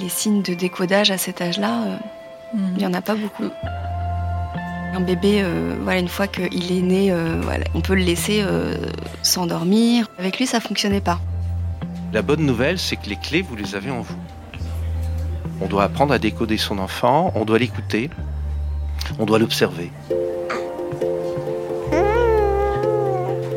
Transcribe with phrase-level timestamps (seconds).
[0.00, 1.96] Les signes de décodage à cet âge-là, euh,
[2.54, 3.50] il n'y en a pas beaucoup.
[4.94, 8.40] Un bébé, euh, voilà, une fois qu'il est né, euh, voilà, on peut le laisser
[8.42, 8.76] euh,
[9.22, 10.06] s'endormir.
[10.18, 11.18] Avec lui, ça fonctionnait pas.
[12.12, 14.14] La bonne nouvelle, c'est que les clés, vous les avez en vous.
[15.60, 18.08] On doit apprendre à décoder son enfant, on doit l'écouter,
[19.18, 19.90] on doit l'observer.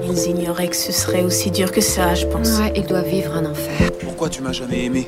[0.03, 2.59] Ils ignoraient que ce serait aussi dur que ça, je pense.
[2.59, 3.91] Ouais, il doit vivre un enfer.
[4.01, 5.07] Pourquoi tu m'as jamais aimé?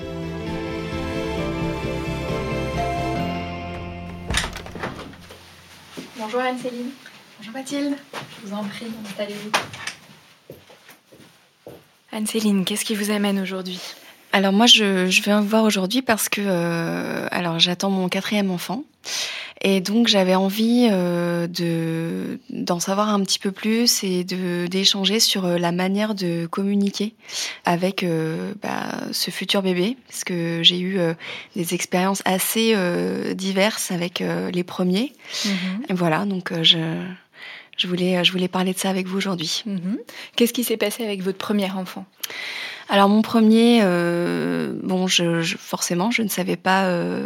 [6.21, 6.91] Bonjour Anne-Céline.
[7.39, 7.95] Bonjour Mathilde.
[8.13, 9.49] Je vous en prie, installez-vous.
[12.11, 13.79] Anne-Céline, qu'est-ce qui vous amène aujourd'hui?
[14.31, 18.51] Alors moi, je, je viens vous voir aujourd'hui parce que euh, alors j'attends mon quatrième
[18.51, 18.83] enfant
[19.63, 25.19] et donc j'avais envie euh, de d'en savoir un petit peu plus et de d'échanger
[25.19, 27.13] sur euh, la manière de communiquer
[27.63, 31.13] avec euh, bah, ce futur bébé parce que j'ai eu euh,
[31.55, 34.23] des expériences assez euh, diverses avec
[34.53, 35.13] les premiers.
[35.89, 36.79] Et voilà, donc je
[37.77, 39.63] je voulais je voulais parler de ça avec vous aujourd'hui.
[39.65, 39.97] Mhm.
[40.35, 42.05] Qu'est-ce qui s'est passé avec votre premier enfant?
[42.93, 47.25] Alors mon premier, euh, bon, je, je- forcément, je ne savais pas euh,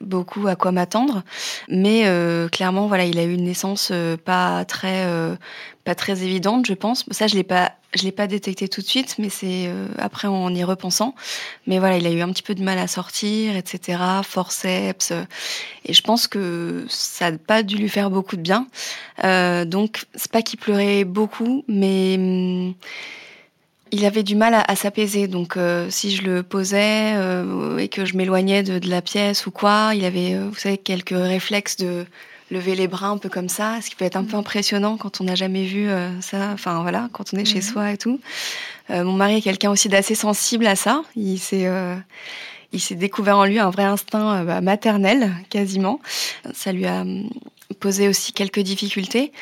[0.00, 1.22] beaucoup à quoi m'attendre,
[1.68, 5.36] mais euh, clairement, voilà, il a eu une naissance euh, pas très, euh,
[5.84, 7.04] pas très évidente, je pense.
[7.10, 10.28] Ça, je l'ai pas, je l'ai pas détecté tout de suite, mais c'est euh, après
[10.28, 11.14] en y repensant.
[11.66, 14.22] Mais voilà, il a eu un petit peu de mal à sortir, etc.
[14.22, 15.12] Forceps,
[15.84, 18.66] et je pense que ça n'a pas dû lui faire beaucoup de bien.
[19.66, 22.74] Donc, c'est pas qu'il pleurait beaucoup, mais hum,
[23.92, 25.28] il avait du mal à, à s'apaiser.
[25.28, 29.46] Donc, euh, si je le posais euh, et que je m'éloignais de, de la pièce
[29.46, 32.04] ou quoi, il avait, euh, vous savez, quelques réflexes de
[32.50, 35.20] lever les bras un peu comme ça, ce qui peut être un peu impressionnant quand
[35.20, 36.50] on n'a jamais vu euh, ça.
[36.52, 37.62] Enfin, voilà, quand on est chez Mhm.
[37.62, 38.20] soi et tout.
[38.90, 41.02] Euh, mon mari est quelqu'un aussi d'assez sensible à ça.
[41.16, 41.94] Il s'est euh,
[42.72, 46.00] il s'est découvert en lui un vrai instinct bah, maternel, quasiment.
[46.54, 47.28] Ça lui a hum,
[47.80, 49.32] posé aussi quelques difficultés.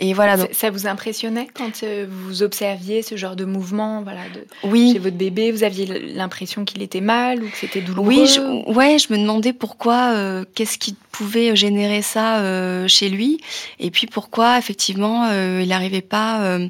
[0.00, 4.20] Et voilà, donc, Ça- vous impressionnait quand euh, vous observiez ce genre de mouvement voilà,
[4.32, 4.92] de, oui.
[4.92, 5.50] chez votre bébé?
[5.50, 8.06] Vous aviez l'impression qu'il était mal ou que c'était douloureux?
[8.06, 8.40] Oui, je,
[8.72, 13.40] ouais, je me demandais pourquoi, euh, qu'est-ce qui pouvait générer ça euh, chez lui,
[13.80, 16.68] et puis pourquoi effectivement euh, il n'arrivait pas euh,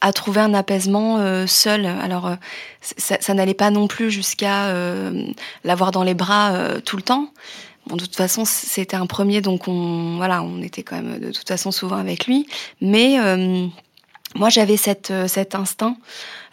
[0.00, 1.84] à trouver un apaisement euh, seul.
[1.84, 2.36] Alors euh,
[2.80, 5.26] ça, ça n'allait pas non plus jusqu'à euh,
[5.62, 7.28] l'avoir dans les bras euh, tout le temps.
[7.86, 11.32] Bon, de toute façon, c'était un premier, donc on, voilà, on était quand même de
[11.32, 12.46] toute façon souvent avec lui.
[12.80, 13.66] Mais euh,
[14.36, 15.96] moi, j'avais cette, euh, cet instinct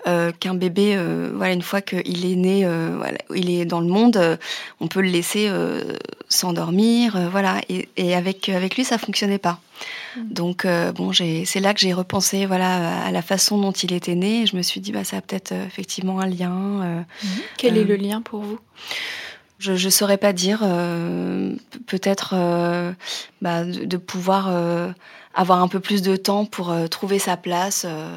[0.08, 3.88] euh, qu'un bébé, euh, voilà, une fois qu'il est né, voilà, il est dans le
[3.88, 4.40] monde,
[4.80, 5.50] on peut le laisser
[6.30, 7.62] s'endormir, voilà.
[7.70, 9.60] Et, et avec avec lui, ça fonctionnait pas.
[10.18, 14.16] Donc euh, bon, c'est là que j'ai repensé, voilà, à la façon dont il était
[14.16, 14.42] né.
[14.42, 16.82] Et je me suis dit, bah, ça a peut-être effectivement un lien.
[16.84, 17.02] euh,
[17.58, 18.60] Quel est le lien pour vous?
[19.60, 20.62] Je ne saurais pas dire.
[20.64, 21.54] euh,
[21.88, 22.92] peut-être euh,
[23.42, 24.92] bah, de, de pouvoir euh,
[25.34, 27.86] avoir un peu plus de temps pour euh, trouver sa place.
[27.88, 28.16] euh,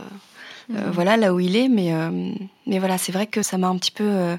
[0.75, 2.31] euh, voilà là où il est, mais euh,
[2.67, 4.37] mais voilà, c'est vrai que ça m'a un petit peu euh,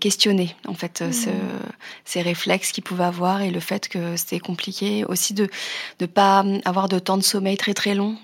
[0.00, 1.28] questionné en fait ce-
[2.06, 5.48] ces réflexes qu'il pouvait avoir et le fait que c'était compliqué aussi de
[6.00, 8.16] de pas avoir de temps de sommeil très très long.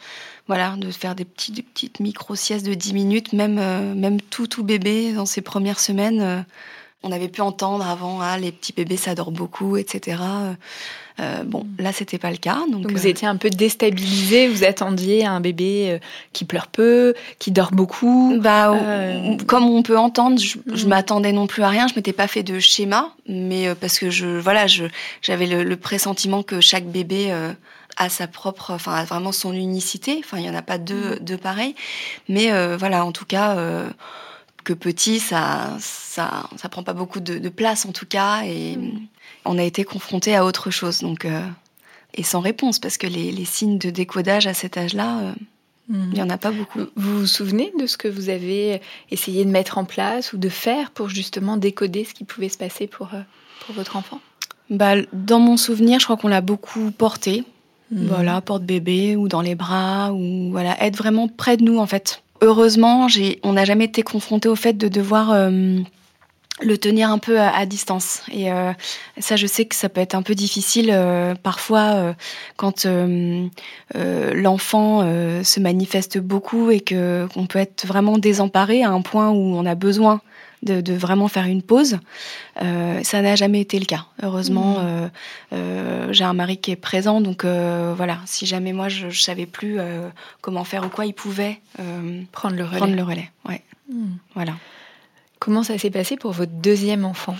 [0.48, 4.20] Voilà, de faire des petites des petites micro siestes de 10 minutes, même euh, même
[4.20, 6.20] tout tout bébé dans ses premières semaines.
[6.22, 6.40] euh,
[7.02, 10.18] on avait pu entendre avant, ah, les petits bébés, ça dort beaucoup, etc.
[11.20, 12.60] Euh, bon, là, c'était pas le cas.
[12.70, 14.48] Donc, vous étiez un peu déstabilisé.
[14.48, 15.98] Vous attendiez un bébé
[16.32, 18.38] qui pleure peu, qui dort beaucoup.
[18.40, 18.72] Bah,
[19.46, 20.88] comme on peut entendre, je, mm.
[20.88, 21.88] m'attendais non plus à rien.
[21.88, 24.84] Je m'étais pas fait de schéma, mais parce que je, voilà, je,
[25.20, 27.34] j'avais le, pressentiment que chaque bébé
[27.96, 30.20] a sa propre, enfin, vraiment son unicité.
[30.24, 31.18] Enfin, il y en a pas deux, mm.
[31.20, 31.74] deux pareils.
[32.28, 33.56] Mais voilà, en tout cas
[34.62, 39.00] que petit, ça, ça, ça prend pas beaucoup de, place en tout cas, et mm.
[39.44, 41.42] on a été confronté à autre chose, donc euh,
[42.14, 45.32] et sans réponse parce que les, signes de décodage à cet âge-là, euh,
[45.88, 46.10] mm.
[46.12, 46.80] il y en a pas beaucoup.
[46.96, 48.80] Vous vous souvenez de ce que vous avez
[49.10, 52.58] essayé de mettre en place ou de faire pour justement décoder ce qui pouvait se
[52.58, 53.20] passer pour euh,
[53.66, 54.20] pour votre enfant?
[54.70, 57.44] Bah, dans mon souvenir, je crois qu'on l'a beaucoup porté.
[57.90, 58.06] Mm.
[58.06, 62.22] Voilà, porte-bébé ou dans les bras ou voilà, être vraiment près de nous en fait
[62.42, 63.06] heureusement,
[63.42, 65.78] on n'a jamais été confronté au fait de devoir euh,
[66.60, 68.22] le tenir un peu à, distance.
[68.30, 68.72] Et euh,
[69.18, 72.14] ça, je sais que ça peut être un peu difficile euh, parfois
[72.56, 72.86] quand
[73.94, 75.00] l'enfant
[75.42, 79.64] se manifeste beaucoup et que qu'on peut être vraiment désemparé à un point où on
[79.64, 80.20] a besoin
[80.62, 81.98] de, vraiment faire une pause.
[82.62, 84.06] Euh, ça n'a jamais été le cas.
[84.22, 84.84] Heureusement, mmh.
[84.84, 85.08] euh,
[85.52, 88.18] euh, j'ai un mari qui est présent, donc voilà.
[88.26, 89.78] Si jamais moi je, ne savais plus
[90.40, 91.60] comment faire ou quoi, il pouvait
[92.32, 92.78] prendre le relais.
[92.78, 93.30] Prendre le relais.
[93.48, 93.62] Ouais.
[93.90, 94.06] Mmh.
[94.34, 94.54] Voilà.
[95.38, 97.36] Comment ça s'est passé pour votre deuxième enfant?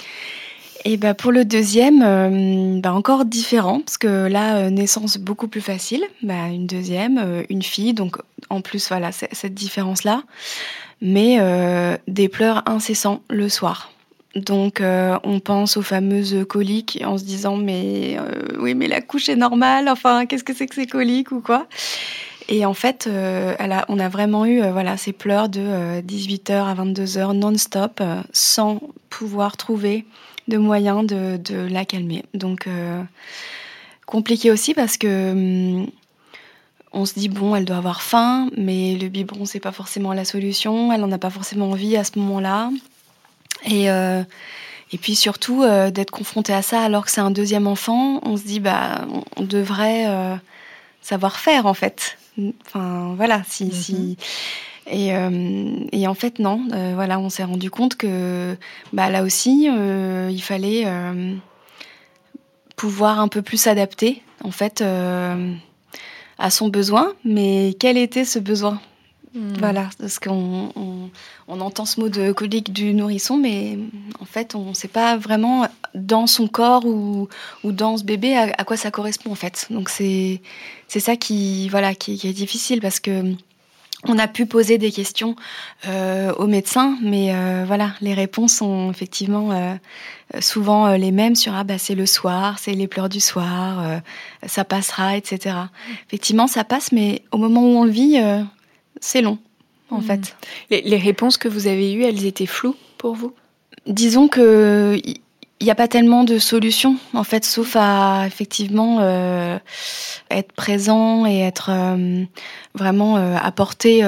[0.85, 2.01] Et ben pour le deuxième,
[2.81, 6.03] ben encore différent, parce que là, naissance beaucoup plus facile.
[6.25, 8.17] Bah, une deuxième, une fille, donc
[8.51, 10.25] en plus, voilà, cette différence-là
[11.03, 13.91] mais euh, des pleurs incessants le soir.
[14.37, 19.03] Donc euh, on pense aux fameuses coliques en se disant mais euh, oui mais la
[19.03, 21.67] couche est normale, enfin qu'est-ce que c'est que ces coliques ou quoi?
[22.49, 23.09] Et en fait
[23.89, 28.03] on a vraiment eu voilà ces pleurs de 18h à 22h non-stop
[28.33, 30.07] sans pouvoir trouver
[30.49, 32.25] de moyens de, de la calmer.
[32.35, 32.69] Donc
[34.07, 35.87] compliqué aussi parce que hum,
[36.93, 40.25] on se dit bon, elle doit avoir faim, mais le biberon c'est pas forcément la
[40.25, 40.93] solution.
[40.93, 42.71] Elle n'en a pas forcément envie à ce moment-là.
[43.65, 44.23] Et euh,
[44.93, 48.37] et puis surtout euh, d'être confrontée à ça alors que c'est un deuxième enfant, on
[48.37, 49.07] se dit bah
[49.37, 50.37] on devrait euh,
[51.01, 52.19] savoir faire en fait.
[52.67, 53.73] Enfin voilà, si mm-hmm.
[53.73, 54.17] si.
[54.91, 55.13] Et,
[55.93, 58.57] et, en fait non, voilà, on s'est rendu compte que
[58.93, 60.87] bah là aussi il fallait
[62.75, 64.83] pouvoir un peu plus s'adapter en fait
[66.43, 68.81] à son besoin, mais quel était ce besoin?
[69.33, 69.55] Hmm.
[69.61, 70.71] Voilà, parce qu'on
[71.49, 73.79] on, entend ce mot de colique du nourrisson, mais
[74.21, 77.29] en fait, on ne sait pas vraiment dans son corps ou,
[77.63, 79.69] ou dans ce bébé à, quoi ça correspond en fait.
[79.71, 80.43] Donc c'est
[80.89, 83.35] c'est ça qui voilà qui, qui, est difficile parce que
[84.05, 85.37] on a pu poser des questions
[85.87, 89.75] euh, aux médecins, mais euh, voilà, les réponses sont effectivement euh,
[90.41, 94.01] souvent les mêmes sur ah bah c'est le soir, c'est les pleurs du soir,
[94.47, 95.57] ça passera, etc.
[96.09, 98.19] Effectivement, ça passe, mais au moment où on le vit,
[99.01, 99.39] c'est long,
[99.91, 100.03] en mmh.
[100.03, 100.37] fait.
[100.71, 103.35] Les, les, réponses que vous avez eues, elles étaient floues pour vous?
[103.87, 105.01] Disons que
[105.63, 109.61] il n'y a pas tellement de solutions, en fait, sauf à effectivement euh,
[110.29, 112.25] être présent et être euh,
[112.75, 114.03] vraiment euh, apporter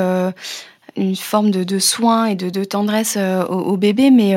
[0.97, 4.35] une forme de, de soin et de, de tendresse au, au, bébé, mais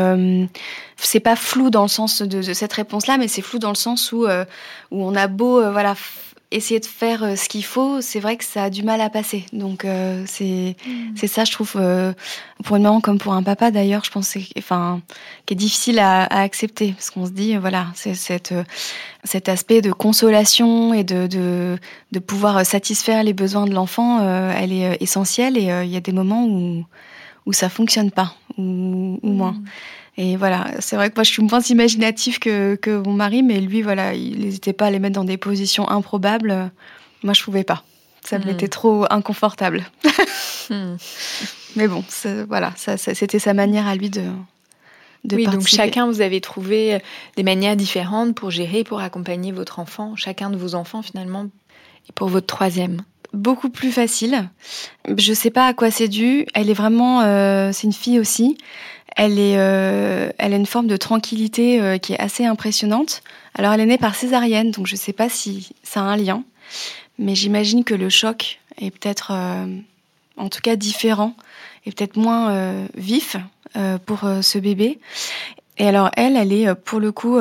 [0.98, 3.75] c'est pas flou dans le sens de, de cette réponse-là, mais c'est flou dans le
[3.75, 5.96] sens où où on a beau voilà
[6.51, 9.10] essayer de faire euh, ce qu'il faut, c'est vrai que ça a du mal à
[9.10, 9.46] passer.
[9.51, 11.27] Donc euh, c'est mm.
[11.27, 12.13] ça, je trouve, euh,
[12.63, 15.01] pour une maman comme pour un papa d'ailleurs, je pense, enfin,
[15.46, 18.54] qui est difficile à, à accepter parce qu'on se dit, voilà, c'est cette
[19.24, 21.77] cet aspect de consolation et de de,
[22.12, 26.13] de pouvoir satisfaire les besoins de l'enfant, elle est essentielle et il y a des
[26.13, 26.86] moments où
[27.46, 29.54] où ça fonctionne pas ou, ou moins.
[29.54, 29.66] Mm.
[30.17, 33.59] Et voilà, c'est vrai que moi je suis moins imaginative que, que mon mari, mais
[33.59, 36.71] lui, voilà, il n'hésitait pas à les mettre dans des positions improbables.
[37.24, 37.83] Moi, je pouvais pas.
[38.24, 38.50] Ça me hmm.
[38.50, 39.86] était trop inconfortable.
[40.69, 40.97] Hmm.
[41.77, 42.03] Mais bon,
[42.50, 44.24] voilà, ça, c'était sa manière à lui de,
[45.24, 47.01] de oui, donc chacun, vous avez trouvé
[47.38, 51.45] des manières différentes pour gérer, pour accompagner votre enfant, chacun de vos enfants finalement,
[52.09, 53.01] et pour votre troisième
[53.34, 54.50] beaucoup plus facile.
[55.17, 56.46] Je sais pas à quoi c'est dû.
[56.53, 58.57] Elle est vraiment, euh, c'est une fille aussi.
[59.15, 63.24] Elle est, euh, elle a une forme de tranquillité euh, qui est assez impressionnante.
[63.55, 66.43] Alors, elle est née par césarienne, donc je sais pas si ça a un lien,
[67.17, 69.31] mais j'imagine que le choc est peut-être,
[70.38, 71.34] en tout cas, différent
[71.88, 73.36] et peut-être moins vif
[74.05, 75.00] pour ce bébé.
[75.79, 77.39] Et alors elle, elle est pour le coup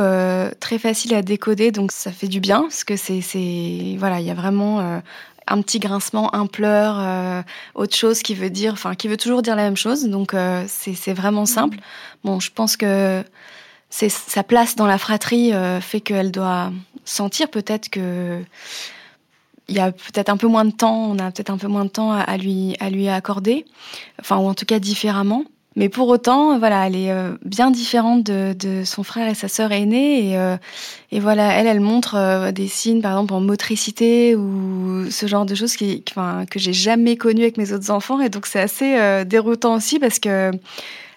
[0.59, 4.26] très facile à décoder, donc ça fait du bien parce que c'est, c'est voilà, il
[4.26, 5.02] y a vraiment
[5.47, 7.43] un petit grincement, un pleur, euh,
[7.75, 10.05] autre chose qui veut dire, enfin, qui veut toujours dire la même chose.
[10.05, 11.79] Donc, euh, c'est vraiment simple.
[12.25, 13.23] Bon, je pense que
[13.91, 16.73] c'est sa place dans la fratrie fait qu'elle doit
[17.05, 18.43] sentir peut-être que
[19.69, 21.85] il y a peut-être un peu moins de temps, on a peut-être un peu moins
[21.85, 23.65] de temps à lui à lui accorder,
[24.21, 25.45] enfin ou en tout cas différemment.
[25.76, 29.73] Mais pour autant, voilà, elle est euh, bien différente de, son frère et sa sœur
[29.73, 30.30] aînée.
[30.30, 30.56] Et, euh,
[31.12, 35.54] voilà, elle, elle montre euh, des signes, par exemple, en motricité ou ce genre de
[35.54, 38.21] choses qui, que j'ai jamais connues avec mes autres enfants.
[38.21, 40.50] Et donc, c'est assez déroutant aussi parce que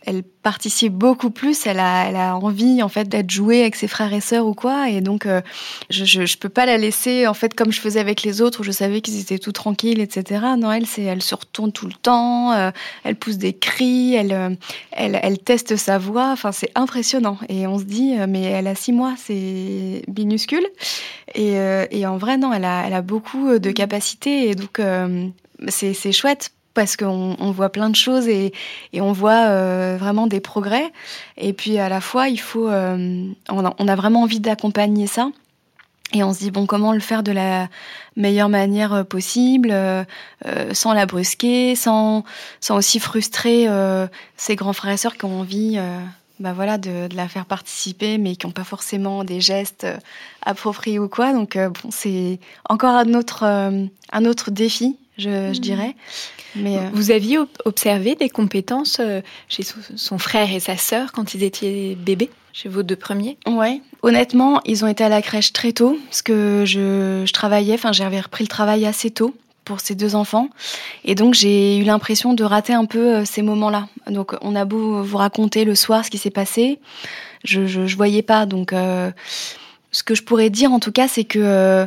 [0.10, 3.88] elle participe beaucoup plus, elle a, elle a envie en fait d'être jouée avec ses
[3.88, 5.42] frères et sœurs ou quoi, et donc euh,
[5.92, 8.62] je, je, je, peux pas la laisser en fait comme je faisais avec les autres
[8.62, 10.44] où je savais qu'ils étaient tout tranquilles, etc.
[10.58, 12.72] Non, elle c'est, elle se retourne tout le temps, euh,
[13.04, 14.50] elle pousse des cris, elle, euh,
[14.94, 17.38] elle, elle teste sa voix, enfin c'est impressionnant.
[17.48, 20.66] Et on se dit mais elle a six mois, c'est minuscule.
[21.36, 21.54] Et,
[21.92, 24.82] et en vrai non, elle a, elle a beaucoup de capacités et donc
[25.68, 28.54] c'est, c'est chouette parce qu'on on voit plein de choses et,
[28.94, 30.92] et on voit euh, vraiment des progrès.
[31.38, 35.08] Et puis à la fois, il faut, euh, on, a, on, a, vraiment envie d'accompagner
[35.08, 35.30] ça.
[36.14, 37.68] Et on se dit bon comment le faire de la
[38.16, 40.04] meilleure manière euh, possible, euh,
[40.74, 42.24] sans la brusquer, sans,
[42.60, 43.68] sans aussi frustrer
[44.38, 45.78] ses grands frères et sœurs qui ont envie,
[46.40, 49.86] bah voilà, de, de, la faire participer, mais qui n'ont pas forcément des gestes
[50.42, 51.34] appropriés ou quoi.
[51.34, 55.62] Donc bon, c'est encore un autre un autre défi, je, je mmh.
[55.62, 55.96] dirais.
[56.56, 59.64] Mais euh, Vous aviez observé des compétences euh, chez
[59.96, 63.38] son frère et sa sœur quand ils étaient bébés, chez vos deux premiers?
[63.48, 63.82] Ouais.
[64.02, 67.92] Honnêtement, ils ont été à la crèche très tôt, parce que je, je travaillais, enfin
[67.92, 69.36] j'avais repris le travail assez tôt
[69.70, 70.50] pour ces deux enfants.
[71.06, 73.88] Et donc j'ai eu l'impression de rater un peu euh, ces moments-là.
[74.08, 76.80] Donc on a beau vous raconter le soir ce qui s'est passé,
[77.44, 78.48] je, je, je, voyais pas.
[78.48, 79.12] Donc euh,
[79.92, 81.86] ce que je pourrais dire en tout cas, c'est que euh,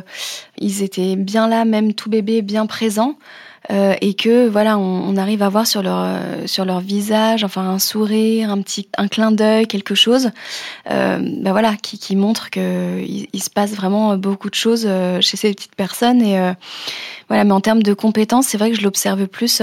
[0.57, 3.17] ils étaient bien là, même tout bébé, bien présents
[3.71, 7.61] euh, et que voilà, on, arrive à voir sur leur euh, sur leur visage, enfin
[7.61, 10.31] un sourire, un petit un clin d'œil, quelque chose,
[10.91, 14.87] euh, ben voilà, qui, qui montre que il, se passe vraiment beaucoup de choses
[15.21, 16.53] chez ces petites personnes et
[17.29, 17.43] voilà.
[17.43, 19.61] Mais en termes de compétences, c'est vrai que je l'observe plus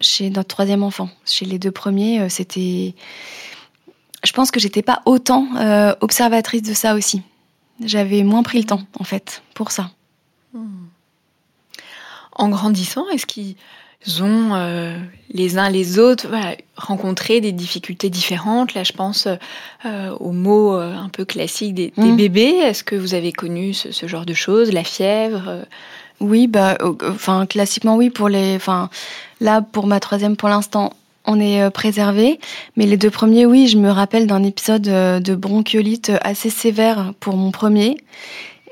[0.00, 1.10] chez notre troisième enfant.
[1.26, 2.94] Chez les deux premiers, c'était
[4.24, 5.46] je pense que j'étais pas autant
[6.00, 7.22] observatrice de ça aussi.
[7.84, 9.90] J'avais moins pris le temps, en fait, pour ça.
[10.52, 10.86] Hmm
[12.40, 13.56] en grandissant, est-ce qu'ils
[14.22, 14.96] ont euh,
[15.32, 18.74] les uns les autres voilà, rencontré des difficultés différentes?
[18.74, 19.28] Là, je pense
[19.84, 22.16] euh, aux mots euh, un peu classiques des, des mmh.
[22.16, 22.54] bébés.
[22.64, 25.62] Est-ce que vous avez connu ce, ce genre de choses, la fièvre euh?
[26.20, 26.76] Oui, bah,
[27.08, 28.90] enfin classiquement oui pour les, enfin
[29.40, 30.92] là pour ma troisième pour l'instant
[31.24, 32.38] on est euh, préservé.
[32.76, 37.36] Mais les deux premiers, oui, je me rappelle d'un épisode de bronchiolite assez sévère pour
[37.36, 37.96] mon premier.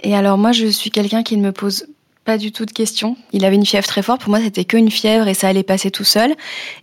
[0.03, 1.87] Et alors moi, je suis quelqu'un qui ne me pose
[2.29, 3.17] pas du tout de questions.
[3.33, 4.21] Il avait une fièvre très forte.
[4.21, 6.33] Pour moi, c'était qu'une fièvre et ça allait passer tout seul.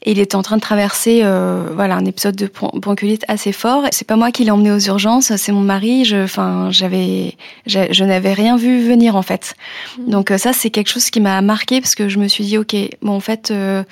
[0.02, 3.84] Et il était en train de traverser, euh, voilà, un épisode de bronchiolite assez fort.
[3.92, 6.04] C'est pas moi qui l'ai emmené aux urgences, c'est mon mari.
[6.04, 7.36] Je, enfin, j'avais,
[7.68, 9.54] je n'avais rien vu venir en fait.
[10.00, 10.10] Mmh.
[10.10, 12.58] Donc euh, ça, c'est quelque chose qui m'a marqué parce que je me suis dit,
[12.58, 13.52] ok, bon, en fait.
[13.52, 13.84] Euh,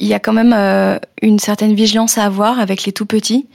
[0.00, 3.46] il y a quand même euh, une certaine vigilance à avoir avec les tout petits.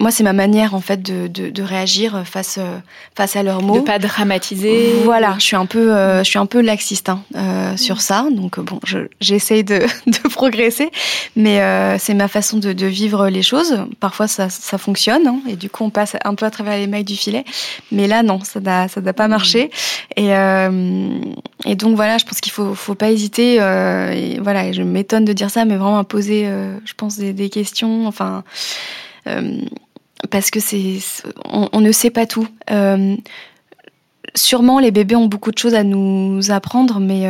[0.00, 2.78] Moi, c'est ma manière en fait de, de, de, réagir face euh,
[3.14, 3.78] face à leurs mots.
[3.78, 4.94] De pas dramatiser.
[5.04, 8.26] Voilà, je suis un peu euh, je suis un peu laxiste hein, sur ça.
[8.32, 8.80] Donc bon,
[9.20, 10.90] j'essaye de, de progresser,
[11.36, 11.62] mais
[11.98, 13.78] c'est ma façon de, de, vivre les choses.
[14.00, 16.88] Parfois, ça, ça fonctionne hein, et du coup, on passe un peu à travers les
[16.88, 17.44] mailles du filet.
[17.92, 19.70] Mais là, non, ça n'a ça n'a pas marché.
[20.16, 20.30] Et
[21.64, 23.54] et donc voilà, je pense qu'il faut faut pas hésiter.
[23.54, 27.50] et voilà, je m'étonne de dire ça, mais vraiment à poser, euh, je pense, des,
[27.50, 28.06] questions.
[28.06, 28.44] Enfin,
[29.26, 29.60] euh,
[30.30, 30.98] parce que c'est,
[31.44, 32.46] on, ne sait pas tout.
[32.70, 33.16] Euh,
[34.34, 37.26] sûrement, les bébés ont beaucoup de choses à nous apprendre, mais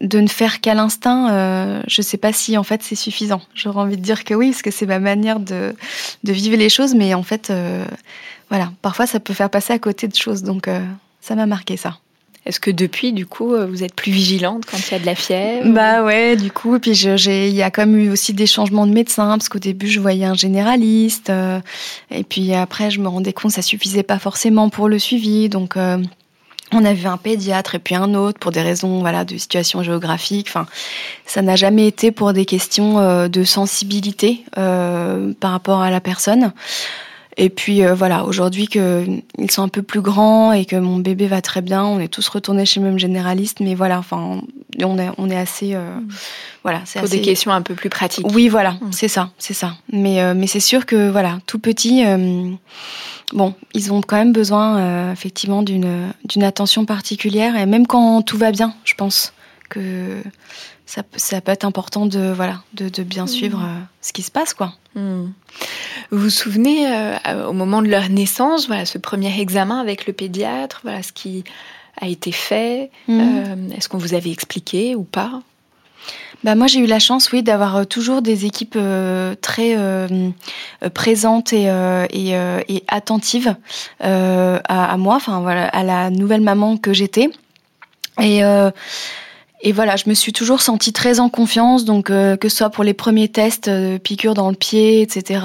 [0.00, 3.40] de ne faire qu'à l'instinct, je ne sais pas si en fait c'est suffisant.
[3.54, 5.74] J'aurais envie de dire que oui, parce que c'est ma manière de,
[6.24, 7.52] vivre les choses, mais en fait,
[8.50, 10.68] voilà, parfois ça peut faire passer à côté de choses, donc
[11.20, 11.98] ça m'a marqué ça.
[12.46, 15.06] Est-ce que depuis, du coup, euh, vous êtes plus vigilante quand il y a de
[15.06, 18.46] la fièvre Bah ouais, du coup, puis il y a quand même eu aussi des
[18.46, 21.60] changements de médecin, parce qu'au début, je voyais un généraliste, euh,
[22.10, 25.48] et puis après, je me rendais compte que ça suffisait pas forcément pour le suivi,
[25.48, 25.98] donc euh,
[26.72, 29.82] on a vu un pédiatre et puis un autre pour des raisons voilà de situation
[29.82, 30.46] géographique.
[30.48, 30.66] Enfin,
[31.26, 36.52] ça n'a jamais été pour des questions de sensibilité par rapport à la personne.
[37.40, 41.28] Et puis euh, voilà, aujourd'hui qu'ils sont un peu plus grands et que mon bébé
[41.28, 44.40] va très bien, on est tous retournés chez le même généraliste, mais voilà, enfin,
[44.82, 46.08] on est, on est assez, euh, mmh.
[46.64, 48.26] voilà, c'est pour des questions un peu plus pratiques.
[48.34, 48.90] Oui, voilà, mmh.
[48.90, 49.76] c'est ça, c'est ça.
[49.92, 52.50] Mais euh, mais c'est sûr que voilà, tout petit, euh,
[53.32, 58.36] bon, ils ont quand même besoin effectivement d'une d'une attention particulière et même quand tout
[58.36, 59.32] va bien, je pense
[59.68, 60.22] que
[60.88, 64.30] ça, ça, peut être important de, voilà, de, de bien suivre euh, ce qui se
[64.30, 64.54] passe.
[64.54, 64.72] Quoi.
[64.94, 65.28] Vous
[66.10, 66.86] vous souvenez,
[67.46, 71.44] au moment de leur naissance, voilà, ce premier examen avec le pédiatre, voilà, ce qui
[72.00, 75.42] a été fait Est-ce qu'on vous avait expliqué ou pas?
[76.44, 80.30] Bah moi j'ai eu la chance oui d'avoir euh, toujours des équipes euh, très euh,
[80.94, 81.64] présentes et,
[82.10, 82.30] et,
[82.68, 83.56] et attentives
[83.98, 87.28] à, à, moi enfin voilà à la nouvelle maman que j'étais
[88.20, 88.42] et
[89.60, 92.84] et voilà, je me suis toujours sentie très en confiance, donc que ce soit pour
[92.84, 95.40] les premiers tests, piqûres dans le pied, etc.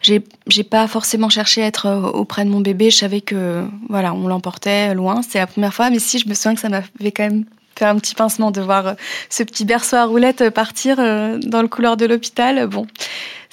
[0.00, 2.90] j'ai j'ai pas forcément cherché à être auprès de mon bébé.
[2.90, 5.20] Je savais que voilà, on l'emportait loin.
[5.28, 7.44] C'est la première fois, mais si je me souviens que ça m'avait quand même
[7.78, 8.94] faire un petit pincement de voir euh,
[9.30, 12.66] ce petit berceau à roulettes euh, partir euh, dans le couloir de l'hôpital.
[12.66, 12.86] Bon,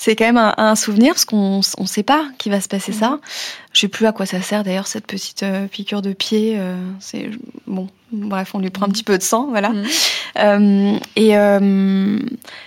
[0.04, 3.12] c'est quand même un, souvenir parce qu'on ne sait pas qui va se passer ça.
[3.12, 3.20] Mhm.
[3.72, 6.60] Je sais plus à quoi ça sert d'ailleurs cette petite piqûre de pied.
[7.00, 7.30] c'est
[7.68, 8.94] bon, bref, on lui prend un mhm.
[8.94, 9.70] petit peu de sang, voilà.
[10.36, 11.00] Mhm.
[11.16, 11.32] et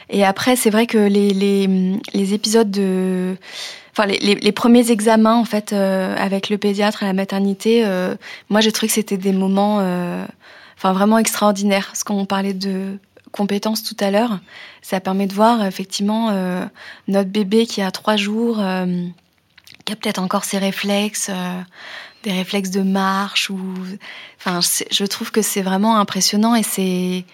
[0.09, 1.69] et après, c'est vrai que les, les,
[2.15, 3.37] les épisodes de
[3.93, 7.85] Enfin, les, les, premiers examens en fait avec le pédiatre à la maternité,
[8.49, 9.83] moi j'ai trouvé que c'était des moments
[10.79, 11.87] enfin vraiment extraordinaire.
[11.89, 12.99] Parce qu'on parlait de
[13.37, 14.41] compétences tout à l'heure,
[14.83, 16.65] ça permet de voir effectivement euh,
[17.07, 18.87] notre bébé qui a trois jours, euh,
[19.85, 21.61] qui a peut-être encore ses réflexes, euh,
[22.25, 23.61] des réflexes de marche ou,
[24.39, 27.25] enfin, je trouve que c'est vraiment impressionnant et c'est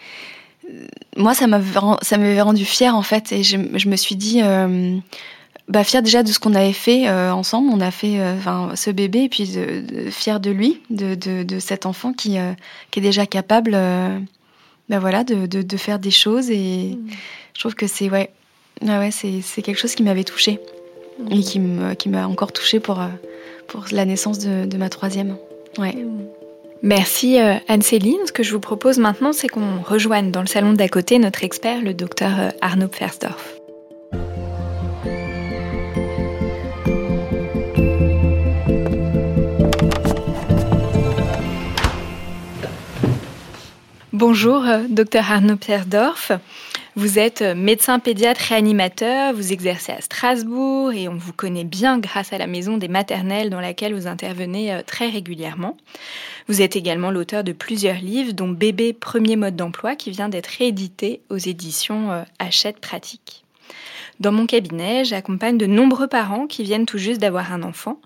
[1.17, 4.43] moi ça m'avait rendu fière en fait et je, me suis dit
[5.69, 7.71] bah, fière déjà de ce qu'on avait fait ensemble.
[7.73, 11.59] On a fait euh, ce bébé et puis de, fière de lui, de, de, de
[11.59, 12.37] cet enfant qui,
[12.91, 13.77] qui est déjà capable
[14.93, 16.51] bah, voilà, de, de, faire des choses.
[16.51, 17.11] Et mmh.
[17.55, 18.29] je trouve que c'est ouais,
[18.87, 20.61] ah ouais, c'est quelque chose qui m'avait touchée
[21.19, 21.33] mmh.
[21.33, 23.01] et qui m'a qui encore touchée pour,
[23.69, 25.39] pour la naissance de, ma troisième.
[25.79, 25.95] Ouais.
[25.95, 26.27] Mmh.
[26.83, 28.19] Merci Anne-Céline.
[28.27, 31.43] Ce que je vous propose maintenant, c'est qu'on rejoigne dans le salon d'à côté notre
[31.43, 33.62] expert, le docteur Arnaud Pfersdorf.
[44.13, 46.33] Bonjour, euh, docteur Arnaud Pierdorf.
[46.97, 51.99] Vous êtes euh, médecin pédiatre réanimateur, vous exercez à Strasbourg et on vous connaît bien
[51.99, 55.79] grâce à la maison des maternelles dans laquelle vous intervenez euh, très régulièrement.
[56.47, 60.59] Vous êtes également l'auteur de plusieurs livres, dont Bébé premier mode d'emploi qui vient d'être
[60.59, 63.45] réédité aux éditions Hachette Pratique.
[64.21, 67.99] Dans mon cabinet, j'accompagne de nombreux parents qui viennent tout juste d'avoir un enfant.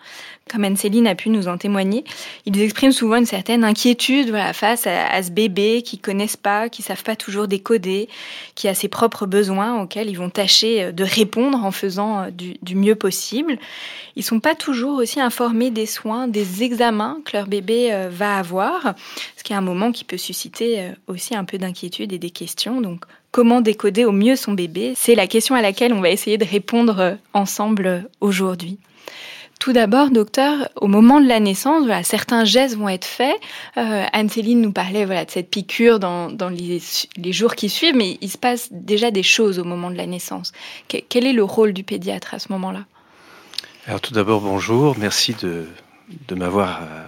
[0.48, 2.04] Comme Anne-Céline a pu nous en témoigner,
[2.44, 7.02] ils expriment souvent une certaine inquiétude face à, ce bébé qu'ils connaissent pas, qui savent
[7.02, 8.08] pas toujours décoder,
[8.54, 12.30] qui a ses propres besoins auxquels ils vont tâcher euh, de répondre en faisant euh,
[12.30, 13.58] du, du mieux possible.
[14.14, 18.38] Ils sont pas toujours aussi informés des soins, des examens que leur bébé euh, va
[18.38, 18.94] avoir,
[19.36, 22.80] ce qui est un moment qui peut susciter aussi un peu d'inquiétude et des questions.
[22.80, 24.94] Donc, Comment décoder au mieux son bébé?
[24.96, 28.78] C'est la question à laquelle on va essayer de répondre ensemble aujourd'hui.
[29.58, 33.36] Tout d'abord, docteur, au moment de la naissance, certains gestes vont être faits.
[33.76, 38.30] Euh, Anne-Céline nous parlait voilà, de cette piqûre dans, les, jours qui suivent, mais il
[38.30, 40.52] se passe déjà des choses au moment de la naissance.
[40.88, 42.84] quel est le rôle du pédiatre à ce moment-là?
[43.86, 45.66] Alors tout d'abord, bonjour, merci de,
[46.28, 47.04] de m'avoir euh,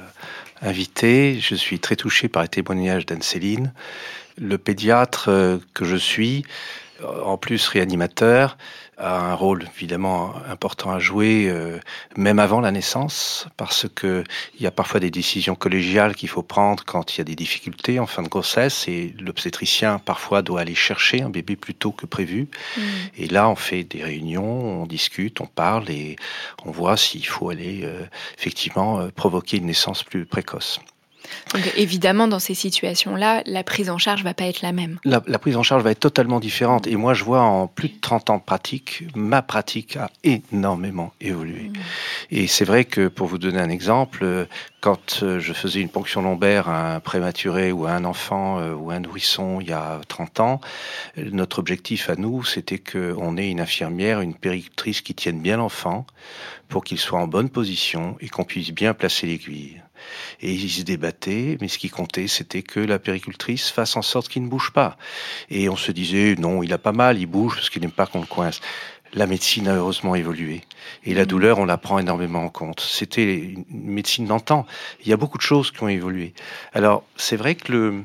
[0.62, 1.38] invité.
[1.40, 3.72] Je suis très touché par les témoignages d'Anne-Céline
[4.40, 6.44] le pédiatre euh, que je suis,
[7.04, 8.56] en plus réanimateur,
[8.98, 11.78] a un rôle évidemment important à jouer, euh,
[12.16, 14.24] même avant la naissance, parce que
[14.56, 17.36] il y a parfois des décisions collégiales qu'il faut prendre quand il y a des
[17.36, 21.92] difficultés en fin de grossesse, et l'obstétricien parfois doit aller chercher un bébé plus tôt
[21.92, 22.48] que prévu.
[22.76, 22.80] Mm.
[23.18, 26.16] Et là, on fait des réunions, on discute, on parle, et
[26.64, 28.04] on voit s'il faut aller euh,
[28.36, 30.80] effectivement provoquer une naissance plus précoce.
[31.54, 34.98] Donc évidemment, dans ces situations-là, la prise en charge va pas être la même.
[35.04, 36.86] La, prise en charge va être totalement différente.
[36.86, 41.12] Et moi, je vois en plus de 30 ans de pratique, ma pratique a énormément
[41.20, 41.68] évolué.
[41.68, 41.72] Mmh.
[42.30, 44.46] Et c'est vrai que, pour vous donner un exemple,
[44.80, 48.74] quand euh, je faisais une ponction lombaire à un prématuré ou à un enfant euh,
[48.74, 50.60] ou à un nourrisson il y a 30 ans,
[51.16, 56.06] notre objectif à nous, c'était qu'on ait une infirmière, une péricultrice qui tienne bien l'enfant
[56.68, 59.82] pour qu'il soit en bonne position et qu'on puisse bien placer l'aiguille.
[60.40, 64.28] Et ils se débattaient, mais ce qui comptait, c'était que la péricultrice fasse en sorte
[64.28, 64.96] qu'il ne bouge pas.
[65.50, 68.06] Et on se disait, non, il a pas mal, il bouge parce qu'il n'aime pas
[68.06, 68.60] qu'on le coince.
[69.14, 70.62] La médecine a heureusement évolué.
[71.04, 72.80] Et la douleur, on la prend énormément en compte.
[72.80, 74.66] C'était une médecine d'antan.
[75.02, 76.34] Il y a beaucoup de choses qui ont évolué.
[76.74, 78.02] Alors, c'est vrai que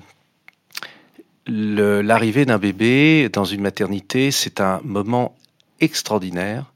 [1.46, 5.36] le, l'arrivée d'un bébé dans une maternité, c'est un moment
[5.82, 6.72] extraordinaire.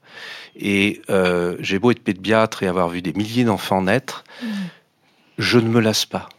[0.60, 4.48] Et euh, j'ai beau être pédiatre et avoir vu des milliers d'enfants naître, mmh
[5.38, 6.30] je ne me lasse pas.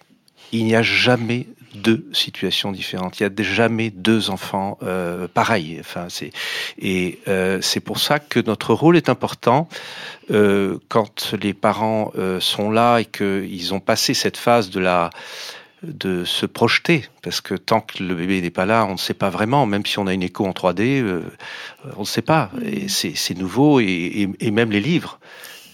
[0.53, 3.21] Il n'y a jamais deux situations différentes.
[3.21, 5.77] Il n'y a jamais deux enfants euh, pareils.
[5.81, 6.31] Enfin, c'est
[6.79, 9.69] et euh, c'est pour ça que notre rôle est important
[10.31, 15.11] euh, quand les parents euh, sont là et qu'ils ont passé cette phase de la
[15.83, 19.15] de se projeter, parce que tant que le bébé n'est pas là, on ne sait
[19.15, 21.23] pas vraiment, même si on a une écho en 3D, euh,
[21.97, 22.51] on ne sait pas.
[22.65, 25.21] Et c'est nouveau, et, et, et, même les livres,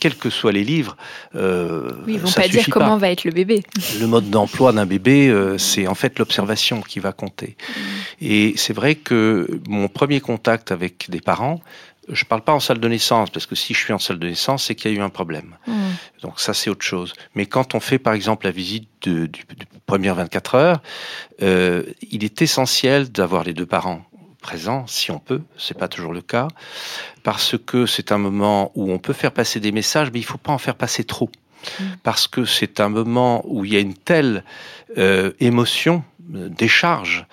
[0.00, 0.96] quels que soient les livres,
[1.34, 3.62] euh, oui, ils vont pas dire comment va être le bébé.
[3.98, 7.56] Le mode d'emploi d'un bébé, euh, c'est en fait l'observation qui va compter.
[7.58, 7.72] Mm.
[8.20, 11.60] Et c'est vrai que mon premier contact avec des parents,
[12.08, 14.28] je parle pas en salle de naissance, parce que si je suis en salle de
[14.28, 15.56] naissance, c'est qu'il y a eu un problème.
[15.66, 15.72] Mmh.
[16.22, 17.14] Donc ça, c'est autre chose.
[17.34, 20.82] Mais quand on fait, par exemple, la visite de, du, du première 24 heures,
[21.42, 24.04] euh, il est essentiel d'avoir les deux parents
[24.44, 25.40] présents, si on peut.
[25.56, 26.48] C'est pas toujours le cas,
[27.22, 30.38] parce que c'est un moment où on peut faire passer des messages, mais il faut
[30.38, 31.30] pas en faire passer trop.
[31.30, 31.84] Mmh.
[32.02, 34.44] Parce que c'est un moment où il y a une telle
[34.98, 36.04] euh, émotion,
[36.34, 37.26] euh, décharge,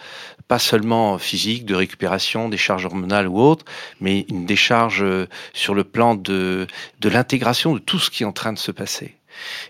[0.48, 3.66] pas seulement physique, de récupération, des charges hormonales ou autres,
[4.00, 6.66] mais une décharge euh, sur le plan de,
[7.02, 9.18] de l'intégration de tout ce qui est en train de se passer.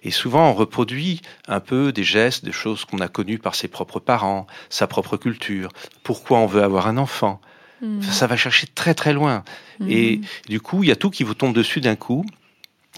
[0.04, 3.68] Et souvent, on reproduit un peu des gestes, des choses qu'on a connues par ses
[3.68, 5.70] propres parents, sa propre culture.
[6.04, 7.42] Pourquoi on veut avoir un enfant
[7.82, 8.02] mmh.
[8.04, 9.44] Ça va chercher très très loin.
[9.80, 9.88] Mmh.
[9.90, 12.26] Et du coup, il y a tout qui vous tombe dessus d'un coup.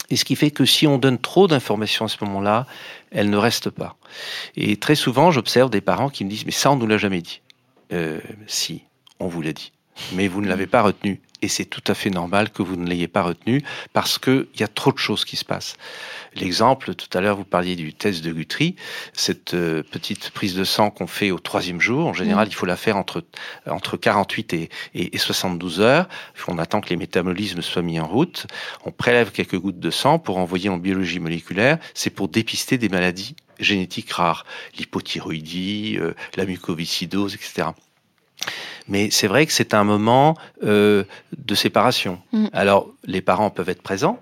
[0.10, 2.68] Et ce qui fait que si on donne trop d'informations à ce moment-là,
[3.12, 3.96] elles ne restent pas.
[4.56, 7.22] Et très souvent, j'observe des parents qui me disent, mais ça, on nous l'a jamais
[7.22, 7.42] dit
[7.92, 8.84] euh, si,
[9.20, 9.72] on vous l'a dit,
[10.14, 11.22] mais vous ne l'avez pas retenu.
[11.44, 14.64] Et c'est tout à fait normal que vous ne l'ayez pas retenu parce qu'il y
[14.64, 15.76] a trop de choses qui se passent.
[16.36, 18.78] L'exemple, tout à l'heure, vous parliez du test de Guthrie,
[19.12, 22.08] cette euh, petite prise de sang qu'on fait au troisième jour.
[22.08, 22.52] En général, mmh.
[22.52, 23.26] il faut la faire entre,
[23.70, 26.08] entre 48 et, et, et 72 heures.
[26.48, 28.48] On attend que les métabolismes soient mis en route.
[28.86, 31.78] On prélève quelques gouttes de sang pour envoyer en biologie moléculaire.
[31.94, 34.46] C'est pour dépister des maladies génétiques rares,
[34.78, 37.68] l'hypothyroïdie, euh, la mucoviscidose, etc.
[38.88, 41.04] Mais c'est vrai que c'est un moment euh,
[41.38, 42.20] de séparation.
[42.32, 42.48] Mmh.
[42.54, 44.20] Alors, les parents peuvent être présents,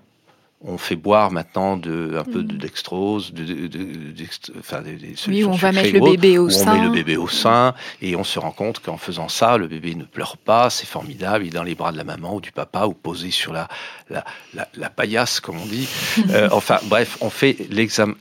[0.63, 2.57] on fait boire maintenant de, un peu de mm.
[2.57, 4.13] dextrose, de, de, de
[4.59, 6.73] enfin, des, des oui, on va mettre le bébé au sein.
[6.73, 9.67] On met le bébé au sein et on se rend compte qu'en faisant ça, le
[9.67, 12.41] bébé ne pleure pas, c'est formidable, il est dans les bras de la maman ou
[12.41, 13.67] du papa ou posé sur la,
[14.09, 15.87] la, la, la paillasse, comme on dit.
[16.29, 17.57] euh, enfin, bref, on fait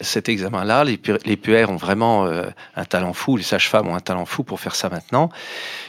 [0.01, 0.85] cet examen-là.
[0.85, 2.45] Les, les ont vraiment euh,
[2.77, 5.31] un talent fou, les sages-femmes ont un talent fou pour faire ça maintenant.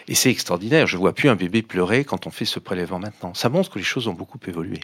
[0.07, 0.87] Et c'est extraordinaire.
[0.87, 3.33] Je vois plus un bébé pleurer quand on fait ce prélèvement maintenant.
[3.33, 4.81] Ça montre que les choses ont beaucoup évolué.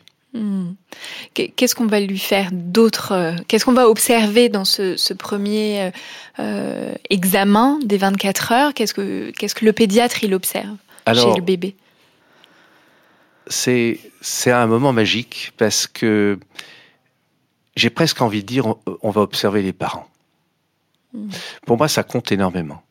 [1.34, 5.84] Qu'est-ce qu'on va lui faire d'autre euh, Qu'est-ce qu'on va observer dans ce, ce premier
[5.84, 5.92] euh,
[6.40, 8.74] euh, examen des 24 heures?
[8.74, 11.76] Qu'est-ce que, qu'est-ce que le pédiatre il observe Alors, chez le bébé?
[13.50, 16.40] c'est, c'est un moment magique parce que
[17.76, 20.08] j'ai presque envie de dire on, on va observer les parents.
[21.14, 21.30] Hmm.
[21.66, 22.82] Pour moi, ça compte énormément.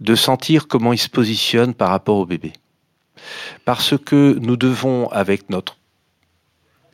[0.00, 2.52] De sentir comment ils se positionnent par rapport au bébé.
[3.64, 5.76] Parce que nous devons, avec notre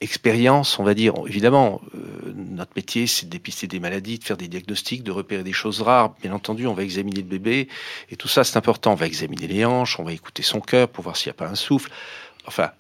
[0.01, 4.37] expérience, on va dire, évidemment, euh, notre métier, c'est de dépister des maladies, de faire
[4.37, 6.15] des diagnostics, de repérer des choses rares.
[6.23, 7.69] Bien entendu, on va examiner le bébé,
[8.11, 8.93] et tout ça, c'est important.
[8.93, 11.39] On va examiner les hanches, on va écouter son cœur pour voir s'il n'y a
[11.39, 11.91] pas un souffle.
[12.47, 12.71] Enfin,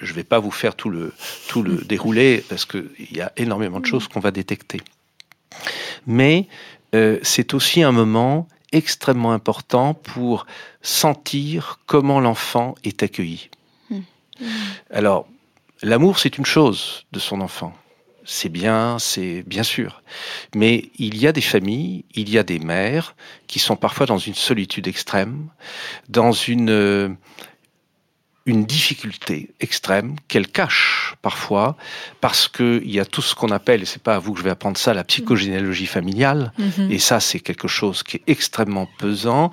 [0.00, 1.12] je ne vais pas vous faire tout le,
[1.48, 4.80] tout le déroulé, parce qu'il y a énormément de choses qu'on va détecter.
[6.06, 6.48] Mais
[6.94, 10.46] euh, c'est aussi un moment extrêmement important pour
[10.82, 13.48] sentir comment l'enfant est accueilli.
[13.90, 14.00] Mmh.
[14.90, 15.26] Alors,
[15.82, 17.74] L'amour, c'est une chose de son enfant.
[18.24, 20.02] C'est bien, c'est bien sûr.
[20.54, 23.14] Mais il y a des familles, il y a des mères
[23.46, 25.48] qui sont parfois dans une solitude extrême,
[26.08, 27.08] dans une, euh,
[28.46, 31.76] une difficulté extrême qu'elles cachent parfois
[32.20, 34.44] parce qu'il y a tout ce qu'on appelle, et c'est pas à vous que je
[34.44, 36.52] vais apprendre ça, la psychogénéalogie familiale.
[36.56, 36.92] Mm -hmm.
[36.92, 39.50] Et ça, c'est quelque chose qui est extrêmement pesant.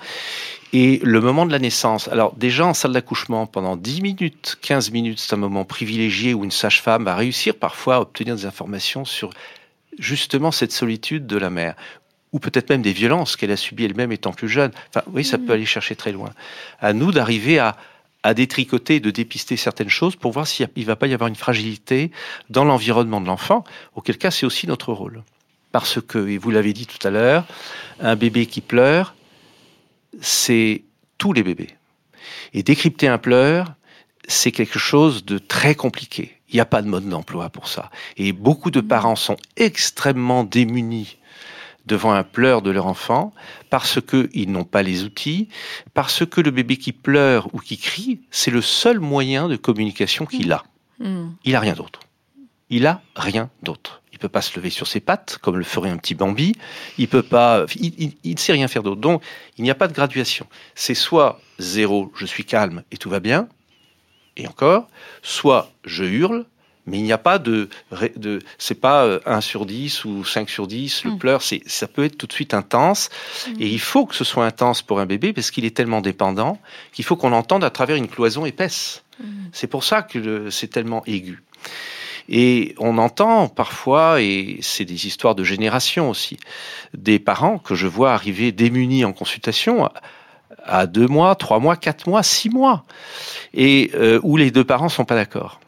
[0.74, 4.92] Et le moment de la naissance, alors déjà en salle d'accouchement, pendant 10 minutes, 15
[4.92, 9.06] minutes, c'est un moment privilégié où une sage-femme va réussir parfois à obtenir des informations
[9.06, 9.30] sur
[10.00, 11.76] justement cette solitude de la mère
[12.32, 14.72] ou peut-être même des violences qu'elle a subies elle-même étant plus jeune.
[14.90, 15.46] Enfin, oui, ça mmh.
[15.46, 16.32] peut aller chercher très loin.
[16.80, 17.78] À nous d'arriver à,
[18.24, 21.36] à détricoter, de dépister certaines choses pour voir s'il ne va pas y avoir une
[21.36, 22.12] fragilité
[22.50, 23.64] dans l'environnement de l'enfant,
[23.96, 25.24] auquel cas c'est aussi notre rôle.
[25.72, 27.46] Parce que, et vous l'avez dit tout à l'heure,
[28.00, 29.16] un bébé qui pleure,
[30.22, 30.84] c'est
[31.18, 31.70] tous les bébés.
[32.54, 33.74] Et décrypter un pleur,
[34.28, 36.38] c'est quelque chose de très compliqué.
[36.50, 37.90] Il n'y a pas de mode d'emploi pour ça.
[38.16, 41.18] Et beaucoup de parents sont extrêmement démunis
[41.86, 43.34] devant un pleur de leur enfant
[43.70, 45.50] parce qu'ils n'ont pas les outils,
[45.94, 50.26] parce que le bébé qui pleure ou qui crie, c'est le seul moyen de communication
[50.26, 50.64] qu'il a.
[51.00, 51.30] Mmh.
[51.44, 52.00] Il a rien d'autre.
[52.70, 55.98] Il a rien d'autre peut pas se lever sur ses pattes comme le ferait un
[55.98, 56.56] petit Bambi.
[56.98, 59.02] Il peut pas, il, ne sait rien faire d'autre.
[59.02, 59.22] Donc,
[59.58, 60.48] il n'y a pas de graduation.
[60.76, 63.50] C'est soit zéro, je suis calme et tout va bien,
[64.38, 64.88] et encore,
[65.22, 66.46] soit je hurle,
[66.86, 67.70] mais il n'y a pas de,
[68.18, 71.18] de c'est pas 1 sur 10 ou 5 sur 10, le mm.
[71.18, 73.10] pleur, c'est, ça peut être tout de suite intense.
[73.48, 73.62] Mm.
[73.62, 76.60] Et il faut que ce soit intense pour un bébé parce qu'il est tellement dépendant
[76.92, 79.04] qu'il faut qu'on l'entende à travers une cloison épaisse.
[79.20, 79.26] Mm.
[79.54, 81.42] C'est pour ça que c'est tellement aigu.
[82.30, 86.38] Et on entend parfois, et c'est des histoires de génération aussi,
[86.94, 89.90] des parents que je vois arriver démunis en consultation
[90.66, 92.86] à deux mois, trois mois, quatre mois, six mois,
[93.54, 95.60] et euh, où les deux parents sont pas d'accord.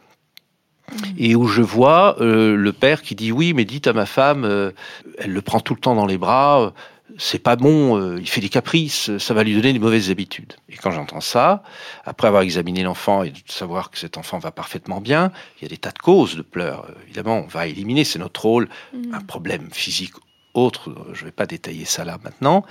[1.18, 4.44] Et où je vois euh, le père qui dit oui, mais dites à ma femme,
[4.44, 4.70] euh,
[5.18, 6.72] elle le prend tout le temps dans les bras,
[7.18, 10.54] c'est pas bon, il fait des caprices, ça va lui donner des mauvaises habitudes.
[10.68, 11.62] Et quand j'entends ça,
[12.04, 15.66] après avoir examiné l'enfant et de savoir que cet enfant va parfaitement bien, il y
[15.66, 16.86] a des tas de causes de pleurs.
[17.04, 19.14] Évidemment, on va éliminer, c'est notre rôle, mmh.
[19.14, 20.12] un problème physique
[20.56, 22.64] autre, je vais pas détailler ça là maintenant.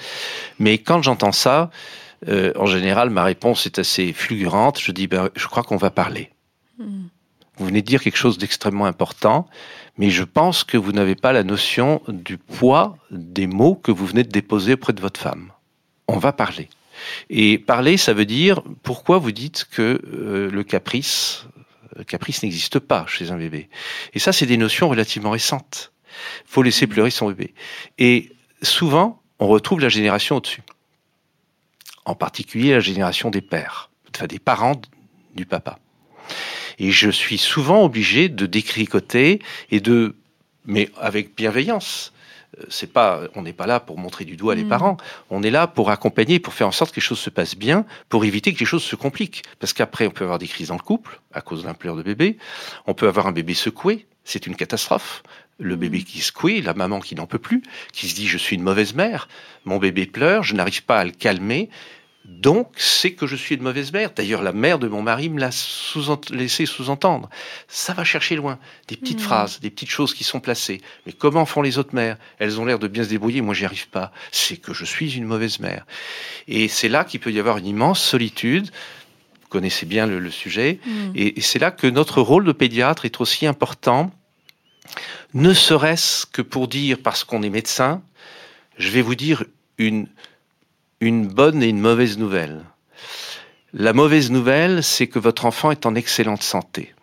[0.60, 1.70] Mais quand j'entends ça,
[2.28, 4.80] euh, en général, ma réponse est assez fulgurante.
[4.80, 6.32] Je dis, ben, je crois qu'on va parler.
[6.78, 7.06] Hmm.
[7.58, 9.48] Vous venez de dire quelque chose d'extrêmement important,
[9.98, 14.06] mais je pense que vous n'avez pas la notion du poids des mots que vous
[14.06, 15.52] venez de déposer auprès de votre femme.
[16.08, 16.70] On va parler.
[17.30, 21.46] Et parler, ça veut dire pourquoi vous dites que euh, le caprice,
[21.96, 23.70] le caprice n'existe pas chez un bébé?
[24.14, 25.92] Et ça, c'est des notions relativement récentes.
[26.46, 27.54] Faut laisser pleurer son bébé.
[27.98, 30.64] Et souvent, on retrouve la génération au-dessus
[32.06, 34.80] en particulier la génération des pères, enfin des parents
[35.36, 35.80] du papa.
[36.80, 39.40] Et je suis souvent obligé de décricoter
[39.72, 40.16] et de,
[40.66, 42.14] mais avec bienveillance.
[42.60, 44.70] Euh, c'est pas, on n'est pas là pour montrer du doigt les mm.
[44.70, 44.98] parents.
[45.30, 47.86] On est là pour accompagner, pour faire en sorte que les choses se passent bien,
[48.10, 49.44] pour éviter que les choses se compliquent.
[49.60, 52.04] Parce qu'après, on peut avoir des crises dans le couple à cause d'un pleur de
[52.04, 52.38] bébé.
[52.88, 54.06] On peut avoir un bébé secoué.
[54.24, 55.24] C'est une catastrophe.
[55.60, 55.80] Le mm.
[55.80, 58.64] bébé qui secoué, la maman qui n'en peut plus, qui se dit je suis une
[58.64, 59.30] mauvaise mère,
[59.64, 61.70] mon bébé pleure, je n'arrive pas à le calmer,
[62.28, 64.10] donc, c'est que je suis une mauvaise mère.
[64.16, 65.52] D'ailleurs, la mère de mon mari me l'a
[66.32, 67.30] laissé sous-entendre.
[67.68, 68.58] Ça va chercher loin.
[68.88, 69.24] Des petites mmh.
[69.24, 70.82] phrases, des petites choses qui sont placées.
[71.06, 72.18] Mais comment font les autres mères?
[72.40, 73.42] Elles ont l'air de bien se débrouiller.
[73.42, 74.12] Moi, j'y arrive pas.
[74.32, 75.86] C'est que je suis une mauvaise mère.
[76.48, 78.72] Et c'est là qu'il peut y avoir une immense solitude.
[79.44, 80.80] Vous connaissez bien le, sujet.
[80.84, 80.92] Mmh.
[81.14, 84.12] Et, et c'est là que notre rôle de pédiatre est aussi important.
[85.36, 88.02] Ne serait-ce que pour dire, parce qu'on est médecin,
[88.80, 89.44] je vais vous dire
[89.78, 90.08] une
[91.00, 92.64] une bonne et une mauvaise nouvelle.
[93.74, 96.94] La mauvaise nouvelle, c'est que votre enfant est en excellente santé.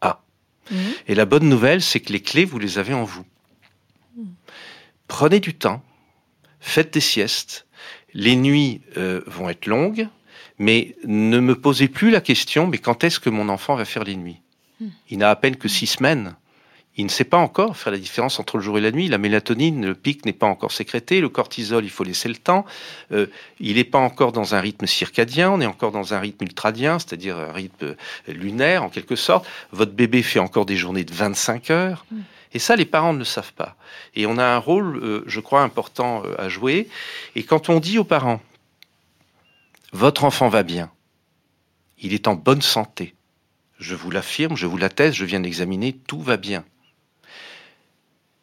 [0.00, 0.22] Ah.
[0.70, 0.78] Mhm.
[1.08, 3.24] Et la bonne nouvelle, c'est que les clés, vous les avez en vous.
[5.06, 5.82] Prenez du temps,
[6.60, 7.66] faites des siestes.
[8.14, 10.08] Les nuits euh, vont être longues,
[10.58, 14.04] mais ne me posez plus la question, mais quand est-ce que mon enfant va faire
[14.04, 14.40] les nuits?
[14.80, 14.88] Hmm.
[15.10, 16.34] Il n'a à peine que six semaines
[16.96, 19.08] il ne sait pas encore faire la différence entre le jour et la nuit.
[19.08, 21.22] La mélatonine, le pic n'est pas encore sécrété.
[21.22, 22.66] Le cortisol, il faut laisser le temps.
[23.12, 23.28] Euh,
[23.60, 25.50] il n'est pas encore dans un rythme circadien.
[25.50, 27.96] On est encore dans un rythme ultradien, c'est-à-dire un rythme
[28.28, 29.46] lunaire en quelque sorte.
[29.70, 32.04] Votre bébé fait encore des journées de 25 heures.
[32.10, 32.20] Mm.
[32.54, 33.76] Et ça, les parents ne le savent pas.
[34.14, 36.88] Et on a un rôle, euh, je crois, important euh, à jouer.
[37.36, 38.42] Et quand on dit aux parents,
[39.92, 40.90] votre enfant va bien,
[41.98, 43.14] il est en bonne santé,
[43.78, 46.64] je vous l'affirme, je vous l'atteste, je viens d'examiner, tout va bien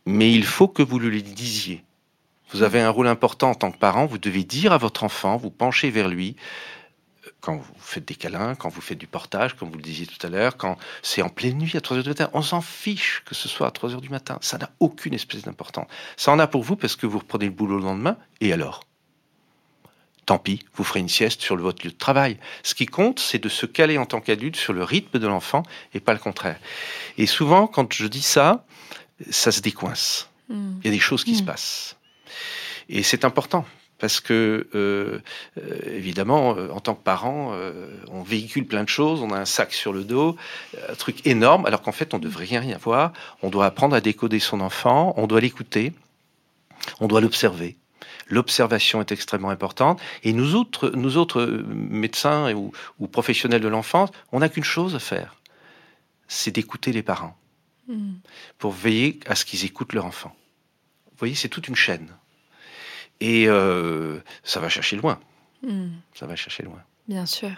[0.10, 1.84] mais il faut que vous le disiez.
[2.52, 5.38] Vous avez un rôle important en tant que parent, vous devez dire à votre enfant,
[5.38, 6.36] vous penchez vers lui,
[7.28, 10.08] euh, quand vous faites des câlins, quand vous faites du portage, comme vous le disiez
[10.08, 12.60] tout à l'heure, quand c'est en pleine nuit à 3 heures du matin, on s'en
[12.60, 14.40] fiche que ce soit à 3 heures du matin.
[14.42, 15.86] Ça n'a aucune espèce d'importance.
[16.18, 18.84] Ça en a pour vous parce que vous reprenez le boulot le lendemain, et alors?
[20.26, 22.40] Tant pis, vous ferez une sieste sur votre lieu de travail.
[22.64, 25.62] Ce qui compte, c'est de se caler en tant qu'adulte sur le rythme de l'enfant
[25.94, 26.60] et pas le contraire.
[27.20, 28.66] Et souvent, quand je dis ça,
[29.30, 30.30] ça se décoince.
[30.50, 30.80] Hmm.
[30.82, 31.48] Il y a des choses qui se hmm.
[31.48, 31.96] passent.
[32.90, 33.66] Et c'est important
[34.00, 35.20] parce que euh,
[35.58, 37.54] euh, évidemment, euh, en tant que parent,
[38.08, 40.36] on véhicule plein de choses, on a un sac sur le dos,
[40.90, 43.14] un truc énorme, alors qu'en fait, on ne devrait rien y avoir.
[43.44, 45.94] On doit apprendre à décoder son enfant, on doit l'écouter,
[47.00, 47.76] on doit l'observer.
[48.28, 50.00] L'observation est extrêmement importante.
[50.24, 54.96] Et nous autres, nous autres médecins ou, ou professionnels de l'enfance, on n'a qu'une chose
[54.96, 55.36] à faire,
[56.28, 57.36] c'est d'écouter les parents
[58.58, 60.36] pour veiller à ce qu'ils écoutent leur enfant.
[61.06, 62.08] Vous voyez, c'est toute une chaîne.
[63.20, 65.20] Et euh, ça va chercher loin.
[65.64, 65.90] Hmm.
[66.14, 66.82] Ça va chercher loin.
[67.08, 67.52] Bien sûr.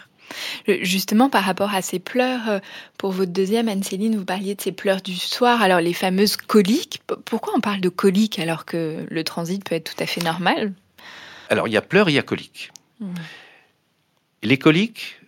[0.66, 2.60] Justement, par rapport à ces pleurs, euh,
[2.98, 7.02] pour votre deuxième, Anne-Céline, vous parliez de ces pleurs du soir, alors les fameuses coliques.
[7.26, 10.74] Pourquoi on parle de coliques alors que le transit peut être tout à fait normal?
[11.50, 12.72] Alors, il y a pleurs et il y a coliques.
[13.00, 13.14] Hmm.
[14.42, 15.20] Les coliques,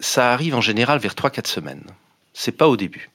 [0.00, 1.84] ça arrive en général vers 3-4 semaines.
[2.32, 3.10] C'est pas au début.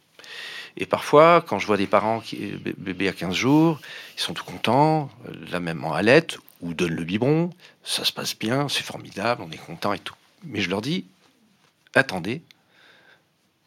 [0.77, 2.37] Et parfois, quand je vois des parents qui
[2.77, 3.79] bébé à 15 jours,
[4.17, 5.09] ils sont tout contents,
[5.51, 6.27] la maman allait
[6.61, 7.49] ou donne le biberon,
[7.83, 10.15] ça se passe bien, c'est formidable, on est content et tout.
[10.43, 11.05] Mais je leur dis,
[11.95, 12.41] attendez,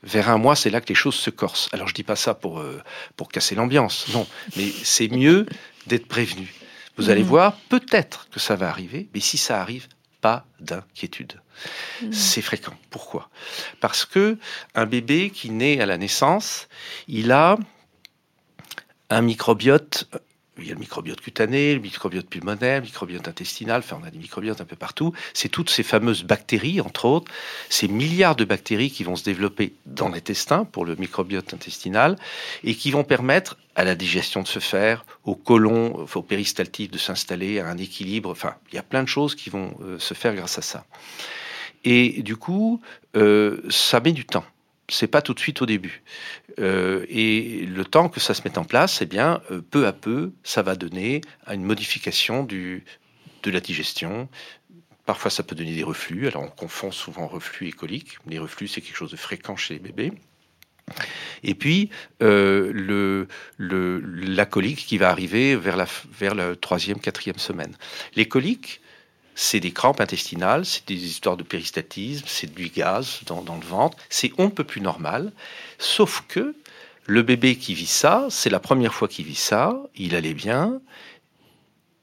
[0.02, 1.68] vers un mois, c'est là que les choses se corsent.
[1.72, 2.82] Alors je dis pas ça pour, euh,
[3.16, 5.46] pour casser l'ambiance, non, mais c'est mieux
[5.86, 6.54] d'être prévenu.
[6.96, 7.26] Vous allez mmh.
[7.26, 9.88] voir, peut-être que ça va arriver, mais si ça arrive,
[10.24, 11.34] pas d'inquiétude.
[12.00, 12.12] Mmh.
[12.12, 12.72] C'est fréquent.
[12.88, 13.28] Pourquoi?
[13.80, 14.38] Parce que
[14.74, 16.66] un bébé qui naît à la naissance,
[17.08, 17.58] il a
[19.10, 20.08] un microbiote
[20.58, 24.10] il y a le microbiote cutané, le microbiote pulmonaire, le microbiote intestinal, enfin on a
[24.10, 25.12] des microbiotes un peu partout.
[25.32, 27.32] C'est toutes ces fameuses bactéries, entre autres,
[27.68, 32.16] ces milliards de bactéries qui vont se développer dans l'intestin pour le microbiote intestinal
[32.62, 36.98] et qui vont permettre à la digestion de se faire, au côlon, au péristaltique de
[36.98, 38.30] s'installer, à un équilibre.
[38.30, 40.84] Enfin, il y a plein de choses qui vont euh, se faire grâce à ça.
[41.82, 42.80] Et du coup,
[43.16, 44.44] euh, ça met du temps
[44.88, 46.02] c'est pas tout de suite au début.
[46.58, 49.92] Euh, et le temps que ça se mette en place, eh bien, euh, peu à
[49.92, 52.84] peu, ça va donner à une modification du,
[53.42, 54.28] de la digestion.
[55.06, 56.26] Parfois, ça peut donner des reflux.
[56.26, 58.18] Alors, on confond souvent reflux et coliques.
[58.26, 60.12] Les reflux, c'est quelque chose de fréquent chez les bébés.
[61.42, 61.90] Et puis,
[62.22, 63.26] euh, le,
[63.58, 67.74] la colique qui va arriver vers la, vers la troisième, quatrième semaine.
[68.16, 68.80] Les coliques,
[69.34, 73.98] c'est des crampes intestinales, c'est des histoires de péristatisme, c'est du gaz dans, le ventre,
[74.08, 75.32] c'est on ne peut plus normal,
[75.78, 76.54] sauf que
[77.06, 80.80] le bébé qui vit ça, c'est la première fois qu'il vit ça, il allait bien,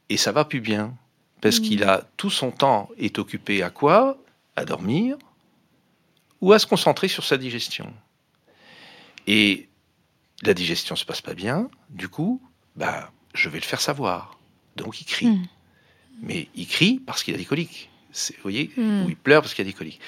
[0.10, 0.94] et ça va plus bien,
[1.42, 1.64] parce mmh.
[1.64, 4.18] qu'il a tout son temps est occupé à quoi?
[4.58, 5.18] À dormir,
[6.42, 7.94] ou à se concentrer sur sa digestion.
[9.26, 9.70] Et
[10.44, 12.42] la digestion se passe pas bien, du coup,
[12.76, 14.38] bah, je vais le faire savoir.
[14.76, 15.28] Donc il crie.
[15.28, 15.48] Mmh
[16.22, 17.90] mais il crie parce qu'il a des coliques.
[18.14, 19.06] Vous voyez, hmm.
[19.06, 20.02] ou il pleure parce qu'il a des coliques.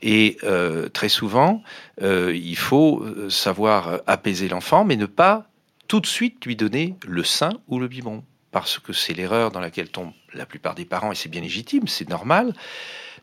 [0.00, 1.62] Et euh, très souvent,
[2.02, 5.48] euh, il faut euh, savoir apaiser l'enfant, mais ne pas
[5.88, 9.60] tout de suite lui donner le sein ou le biberon, parce que c'est l'erreur dans
[9.60, 12.52] laquelle tombent la plupart des parents, et c'est bien légitime, c'est normal.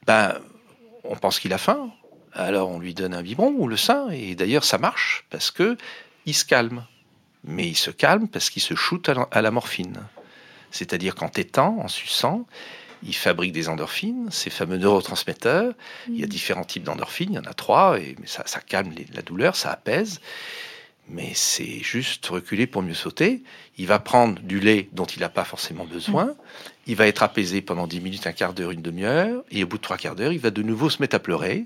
[0.05, 0.37] Ben,
[1.05, 1.91] on pense qu'il a faim,
[2.33, 5.77] alors on lui donne un biberon ou le sein, et d'ailleurs ça marche parce que
[6.25, 6.85] il se calme.
[7.47, 10.01] Mais il se calme parce qu'il se shoot à la morphine.
[10.75, 12.45] C'est-à-dire qu'en tétant, en suçant,
[13.03, 15.73] il fabrique des endorphines, ces fameux neurotransmetteurs.
[16.09, 16.29] Il y a mm.
[16.29, 20.19] différents types d'endorphines, il y en a trois, et ça, calme la douleur, ça apaise.
[21.07, 23.43] Mais c'est juste reculer pour mieux sauter.
[23.77, 26.25] Il va prendre du lait dont il n'a pas forcément besoin.
[26.25, 26.35] Mm.
[26.87, 29.43] Il va être apaisé pendant 10 minutes, un quart d'heure, une demi-heure.
[29.51, 31.65] Et au bout de trois quarts d'heure, il va de nouveau se mettre à pleurer.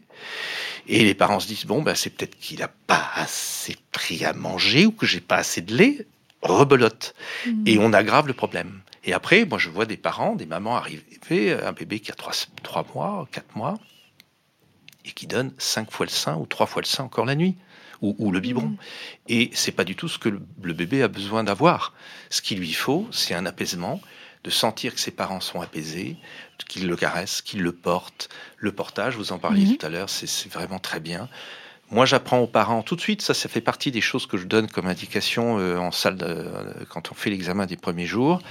[0.88, 4.34] Et les parents se disent, bon, ben, c'est peut-être qu'il n'a pas assez pris à
[4.34, 6.06] manger ou que j'ai pas assez de lait.
[6.41, 7.15] Rebelote.
[7.45, 7.63] Mm.
[7.65, 8.82] Et on aggrave le problème.
[9.03, 12.85] Et après, moi, je vois des parents, des mamans arriver, un bébé qui a 3,
[12.93, 13.79] mois, 4 mois,
[15.05, 17.55] et qui donne 5 fois le sein ou 3 fois le sein encore la nuit.
[18.01, 18.67] Ou, le biberon.
[18.67, 18.77] Mmh.
[19.27, 21.93] Et c'est pas du tout ce que le, bébé a besoin d'avoir.
[22.29, 23.99] Ce qu'il lui faut, c'est un apaisement,
[24.45, 26.15] de sentir que ses parents sont apaisés,
[26.69, 28.29] qu'ils le caressent, qu'ils le portent.
[28.55, 29.77] Le portage, vous en parliez mmh.
[29.77, 31.27] tout à l'heure, c'est vraiment très bien.
[31.91, 33.21] Moi, j'apprends aux parents tout de suite.
[33.21, 36.73] Ça, ça fait partie des choses que je donne comme indication euh, en salle euh,
[36.89, 38.41] quand on fait l'examen des premiers jours.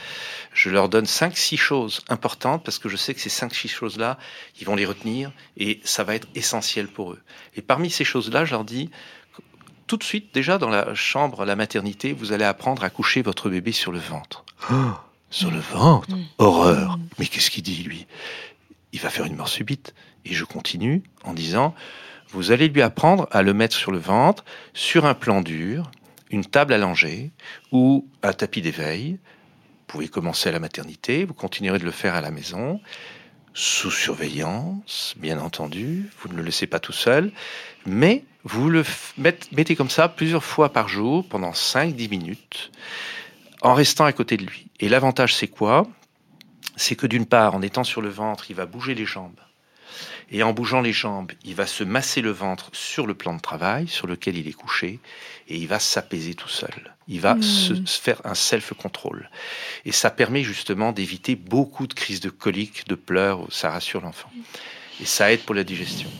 [0.52, 3.68] Je leur donne cinq, six choses importantes parce que je sais que ces cinq, six
[3.68, 4.18] choses-là,
[4.60, 7.20] ils vont les retenir et ça va être essentiel pour eux.
[7.54, 8.90] Et parmi ces choses-là, je leur dis
[9.86, 13.48] tout de suite, déjà dans la chambre, la maternité, vous allez apprendre à coucher votre
[13.48, 14.44] bébé sur le ventre.
[14.70, 14.74] Oh,
[15.30, 16.10] sur le ventre?
[16.10, 16.24] Mm.
[16.38, 18.06] Horreur Mais qu'est-ce qu'il dit, lui?
[18.92, 19.94] Il va faire une mort subite.
[20.24, 21.74] Et je continue en disant
[22.30, 25.90] vous allez lui apprendre à le mettre sur le ventre, sur un plan dur,
[26.30, 27.30] une table allongée
[27.72, 29.12] ou un tapis d'éveil.
[29.12, 32.80] Vous pouvez commencer à la maternité, vous continuerez de le faire à la maison,
[33.54, 36.10] sous surveillance, bien entendu.
[36.20, 37.32] Vous ne le laissez pas tout seul,
[37.86, 38.84] mais vous le
[39.16, 42.70] mettez comme ça plusieurs fois par jour pendant 5-10 minutes
[43.62, 44.68] en restant à côté de lui.
[44.80, 45.86] Et l'avantage, c'est quoi?
[46.76, 49.40] C'est que d'une part, en étant sur le ventre, il va bouger les jambes
[50.30, 53.40] et en bougeant les jambes, il va se masser le ventre sur le plan de
[53.40, 55.00] travail sur lequel il est couché
[55.48, 56.94] et il va s'apaiser tout seul.
[57.08, 57.86] Il va se, hmm.
[57.86, 59.30] faire un self-control.
[59.84, 64.30] Et ça permet justement d'éviter beaucoup de crises de coliques, de pleurs, ça rassure l'enfant.
[65.00, 66.10] Et ça aide pour la digestion.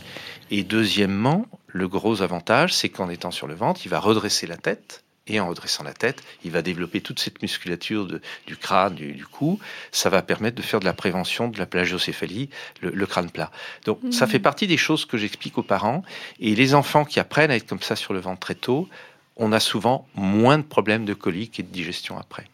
[0.50, 4.57] Et deuxièmement, le gros avantage, c'est qu'en étant sur le ventre, il va redresser la
[4.57, 8.07] tête et en redressant la tête, il va développer toute cette musculature
[8.47, 9.59] du crâne, du, cou.
[9.93, 12.51] Ça va permettre de faire de la prévention de la plagiocéphalie,
[12.81, 13.51] le, crâne plat.
[13.85, 14.29] Donc ça mmh.
[14.29, 16.03] fait partie des choses que j'explique aux parents.
[16.41, 18.89] Et les enfants qui apprennent à être comme ça sur le ventre très tôt,
[19.37, 22.47] on a souvent moins de problèmes de colique et de digestion après.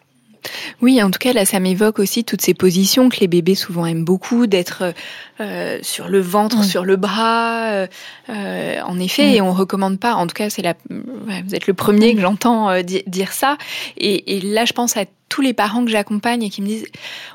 [0.83, 3.87] Oui, en tout cas, là, ça m'évoque aussi toutes ces positions que les bébés souvent
[3.87, 4.95] aiment beaucoup, d'être
[5.41, 7.71] euh, sur le ventre, sur le bras.
[7.71, 7.87] Euh,
[8.29, 10.15] euh, en effet, et on recommande pas.
[10.15, 10.75] En tout cas, c'est la.
[10.89, 13.57] vous êtes le premier que j'entends euh, dire ça.
[13.97, 16.87] Et, et, là, je pense à tous les parents que j'accompagne et qui me disent,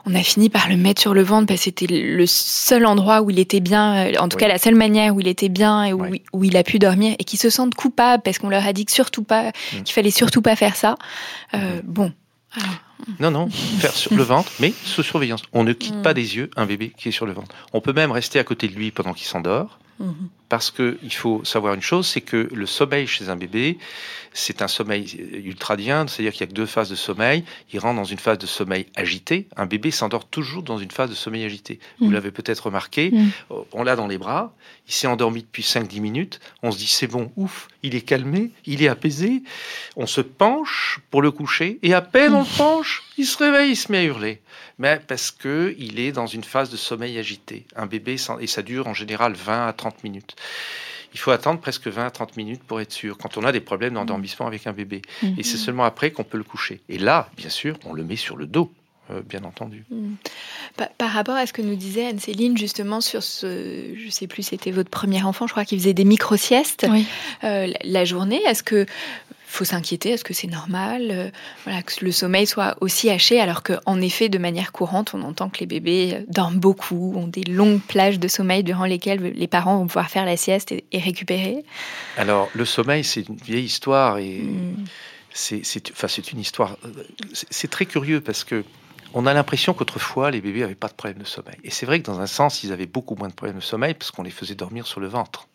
[0.05, 3.21] on a fini par le mettre sur le ventre parce que c'était le seul endroit
[3.21, 5.91] où il était bien, en tout cas la seule manière où il était bien et
[5.91, 8.71] où, où, il a pu dormir, et qui se sentent coupables parce qu'on leur a
[8.71, 9.83] dit que surtout pas, mm.
[9.83, 10.95] qu'il fallait surtout pas faire ça.
[11.53, 12.13] Euh, bon.
[12.51, 12.69] Alors.
[13.19, 15.41] Non, non, faire sur le ventre, mais sous surveillance.
[15.53, 17.55] On ne quitte pas des yeux un bébé qui est sur le ventre.
[17.73, 19.79] On peut même rester à côté de lui pendant qu'il s'endort.
[19.99, 20.29] Mhm.
[20.47, 23.77] Parce qu'il faut savoir une chose, c'est que le sommeil chez un bébé,
[24.39, 25.05] c'est un sommeil
[25.43, 27.43] ultradien, c'est-à-dire qu'il y a que deux phases de sommeil.
[27.73, 29.47] Il rentre dans une phase de sommeil agité.
[29.55, 31.79] Un bébé s'endort toujours dans une phase de sommeil agité.
[31.99, 32.13] Vous mhm.
[32.13, 33.31] l'avez peut-être remarqué, mhm.
[33.73, 34.53] on l'a dans les bras,
[34.87, 38.51] il s'est endormi depuis 5-10 minutes, on se dit c'est bon, ouf, il est calmé,
[38.65, 39.43] il est apaisé.
[39.95, 43.71] On se penche pour le coucher, et à peine on le penche, il se réveille,
[43.71, 44.41] il se met à hurler
[44.79, 47.65] mais parce que il est dans une phase de sommeil agité.
[47.75, 50.35] Un bébé, et ça dure en général 20 à 30 minutes.
[51.13, 53.61] Il faut attendre presque 20 à 30 minutes pour être sûr, quand on a des
[53.61, 55.01] problèmes d'endormissement avec un bébé.
[55.37, 55.63] Et c'est mhm.
[55.63, 56.81] seulement après qu'on peut le coucher.
[56.89, 58.71] Et là, bien sûr, on le met sur le dos.
[59.11, 59.85] Euh, bien entendu.
[59.89, 60.17] Mhm.
[60.99, 64.69] Par, rapport à ce que nous disait Anne-Céline, justement, sur ce, je sais plus, c'était
[64.69, 66.85] votre premier enfant, je crois qu'il faisait des micro-siestes
[67.43, 68.39] euh, la journée.
[68.45, 68.85] Est-ce que
[69.49, 71.29] faut s'inquiéter, est-ce que c'est normal euh,
[71.65, 75.49] voilà, que le sommeil soit aussi haché alors qu'en effet, de manière courante, on entend
[75.49, 79.47] que les bébés euh, dorment beaucoup, ont des longues plages de sommeil durant lesquelles les
[79.47, 81.65] parents vont pouvoir faire la sieste et, récupérer?
[82.17, 84.85] Alors, le sommeil, c'est une vieille histoire et hmm.
[85.33, 86.77] c'est enfin, une histoire...
[86.85, 88.63] Euh, c'est très curieux parce que
[89.15, 91.57] on a l'impression qu'autrefois, les bébés n'avaient pas de problème de sommeil.
[91.63, 93.95] Et c'est vrai que dans un sens, ils avaient beaucoup moins de problèmes de sommeil
[93.95, 95.48] parce qu'on les faisait dormir sur le ventre.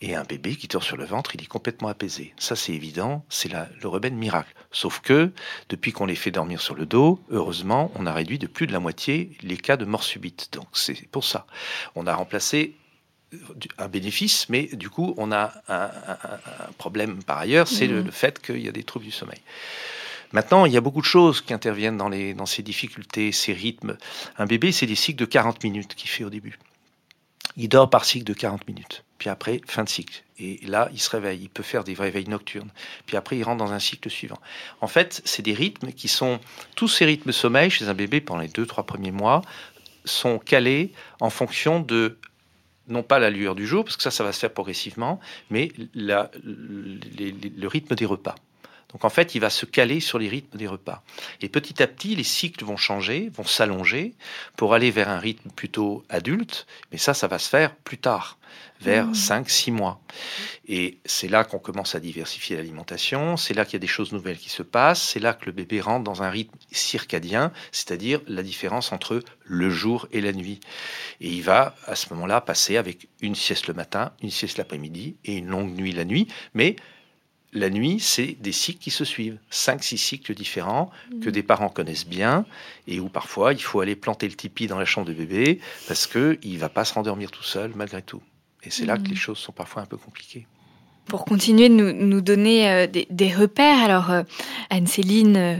[0.00, 2.32] Et un bébé qui dort sur le ventre, il est complètement apaisé.
[2.38, 4.54] Ça, c'est évident, c'est le remède miracle.
[4.70, 5.32] Sauf que,
[5.68, 8.72] depuis qu'on les fait dormir sur le dos, heureusement, on a réduit de plus de
[8.72, 10.50] la moitié les cas de mort subite.
[10.52, 11.46] Donc, c'est pour ça.
[11.96, 12.76] On a remplacé
[13.76, 15.90] un bénéfice, mais du coup, on a un,
[16.78, 18.12] problème par ailleurs, c'est le, mmh.
[18.12, 19.40] fait qu'il y a des troubles du sommeil.
[20.32, 23.52] Maintenant, il y a beaucoup de choses qui interviennent dans, les, dans ces difficultés, ces
[23.52, 23.96] rythmes.
[24.36, 26.58] Un bébé, c'est des cycles de 40 minutes qu'il fait au début.
[27.56, 29.04] Il dort par cycle de 40 minutes.
[29.18, 30.22] Puis après, fin de cycle.
[30.38, 31.40] Et là, il se réveille.
[31.42, 32.70] Il peut faire des réveils nocturnes.
[33.06, 34.38] Puis après, il rentre dans un cycle suivant.
[34.80, 36.38] En fait, c'est des rythmes qui sont.
[36.76, 39.42] Tous ces rythmes sommeil chez un bébé pendant les deux, trois premiers mois
[40.04, 42.18] sont calés en fonction de
[42.86, 45.70] non pas la lueur du jour, parce que ça, ça va se faire progressivement, mais
[45.94, 48.34] la, le rythme des repas.
[48.92, 51.02] Donc en fait, il va se caler sur les rythmes des repas.
[51.42, 54.14] Et petit à petit, les cycles vont changer, vont s'allonger
[54.56, 56.66] pour aller vers un rythme plutôt adulte.
[56.90, 58.38] Mais ça, ça va se faire plus tard,
[58.80, 59.74] vers 5-6 mmh.
[59.74, 60.00] mois.
[60.66, 64.12] Et c'est là qu'on commence à diversifier l'alimentation, c'est là qu'il y a des choses
[64.12, 68.20] nouvelles qui se passent, c'est là que le bébé rentre dans un rythme circadien, c'est-à-dire
[68.26, 70.60] la différence entre le jour et la nuit.
[71.20, 75.16] Et il va à ce moment-là passer avec une sieste le matin, une sieste l'après-midi
[75.24, 76.76] et une longue nuit la nuit, mais
[77.52, 80.90] la nuit, c'est des cycles qui se suivent, cinq, six cycles différents
[81.22, 82.44] que des parents connaissent bien
[82.86, 86.06] et où parfois il faut aller planter le tipi dans la chambre de bébé parce
[86.06, 88.22] qu'il ne va pas se rendormir tout seul malgré tout.
[88.64, 89.10] Et c'est là que mmh.
[89.10, 90.46] les choses sont parfois un peu compliquées
[91.08, 94.22] pour continuer de nous, donner euh, des, repères, alors euh,
[94.70, 95.56] Anne-Céline euh,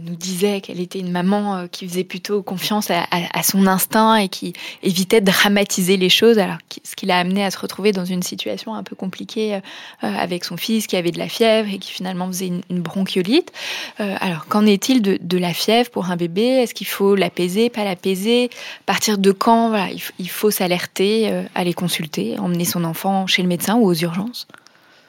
[0.00, 4.52] nous disait qu'elle était une maman qui faisait plutôt confiance à, son instinct et qui
[4.82, 8.22] évitait de dramatiser les choses, alors ce qui l'a amené à se retrouver dans une
[8.22, 9.60] situation un peu compliquée
[10.00, 13.50] avec son fils qui avait de la fièvre et qui finalement faisait une, bronchiolite.
[13.98, 16.42] alors qu'en est-il de, la fièvre pour un bébé?
[16.42, 18.50] Est-ce qu'il faut l'apaiser, pas l'apaiser?
[18.86, 19.74] Partir de quand?
[20.20, 24.46] Il faut s'alerter, aller consulter, emmener son enfant chez le médecin ou aux urgences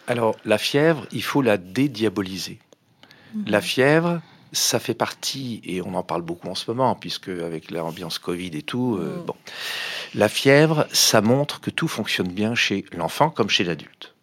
[0.07, 2.59] alors, la fièvre, il faut la dédiaboliser.
[3.33, 3.43] Mhm.
[3.47, 7.71] La fièvre, ça fait partie, et on en parle beaucoup en ce moment, puisque avec
[7.71, 9.25] l'ambiance Covid et tout, euh, mhm.
[9.25, 9.35] bon.
[10.15, 14.13] La fièvre, ça montre que tout fonctionne bien chez l'enfant comme chez l'adulte.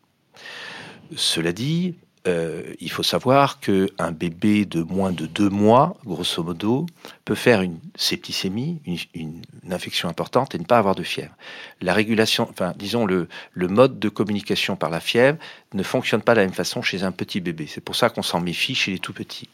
[1.16, 1.96] Cela dit,
[2.28, 6.86] euh, il faut savoir qu'un bébé de moins de deux mois, grosso modo,
[7.24, 8.80] peut faire une septicémie,
[9.14, 11.34] une, infection importante et ne pas avoir de fièvre.
[11.80, 15.38] La régulation, enfin, disons, le, le, mode de communication par la fièvre
[15.72, 17.66] ne fonctionne pas de la même façon chez un petit bébé.
[17.66, 19.48] C'est pour ça qu'on s'en méfie chez les tout petits.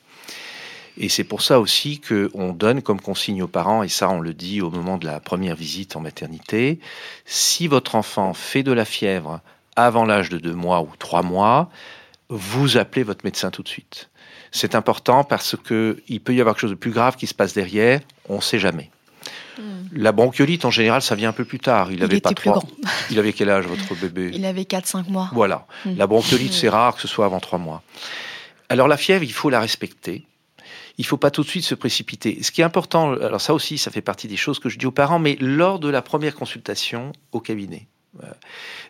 [0.98, 4.32] Et c'est pour ça aussi qu'on donne comme consigne aux parents, et ça on le
[4.32, 6.80] dit au moment de la première visite en maternité,
[7.26, 9.40] si votre enfant fait de la fièvre
[9.76, 11.70] avant l'âge de deux mois ou trois mois,
[12.29, 14.11] vous appelez votre médecin tout de suite.
[14.51, 17.35] C'est important parce que il peut y avoir quelque chose de plus grave qui se
[17.35, 18.91] passe derrière, on ne sait jamais.
[19.59, 19.85] Hmm.
[19.93, 21.91] La bronchiolite, en général, ça vient un peu plus tard.
[21.91, 22.62] Il, avait pas trois.
[23.11, 25.31] Il avait quel âge, votre bébé Il avait 4-5 mois.
[25.33, 25.66] Voilà.
[25.85, 25.97] Hmm.
[25.97, 27.83] La bronchiolite, c'est rare que ce soit avant 3 mois.
[28.68, 30.24] Alors, la fièvre, il faut la respecter.
[30.99, 32.43] il faut pas tout de suite se précipiter.
[32.43, 34.87] Ce qui est important, alors ça aussi, ça fait partie des choses que je dis
[34.87, 37.87] aux parents, mais lors de la première consultation au cabinet,
[38.22, 38.27] euh,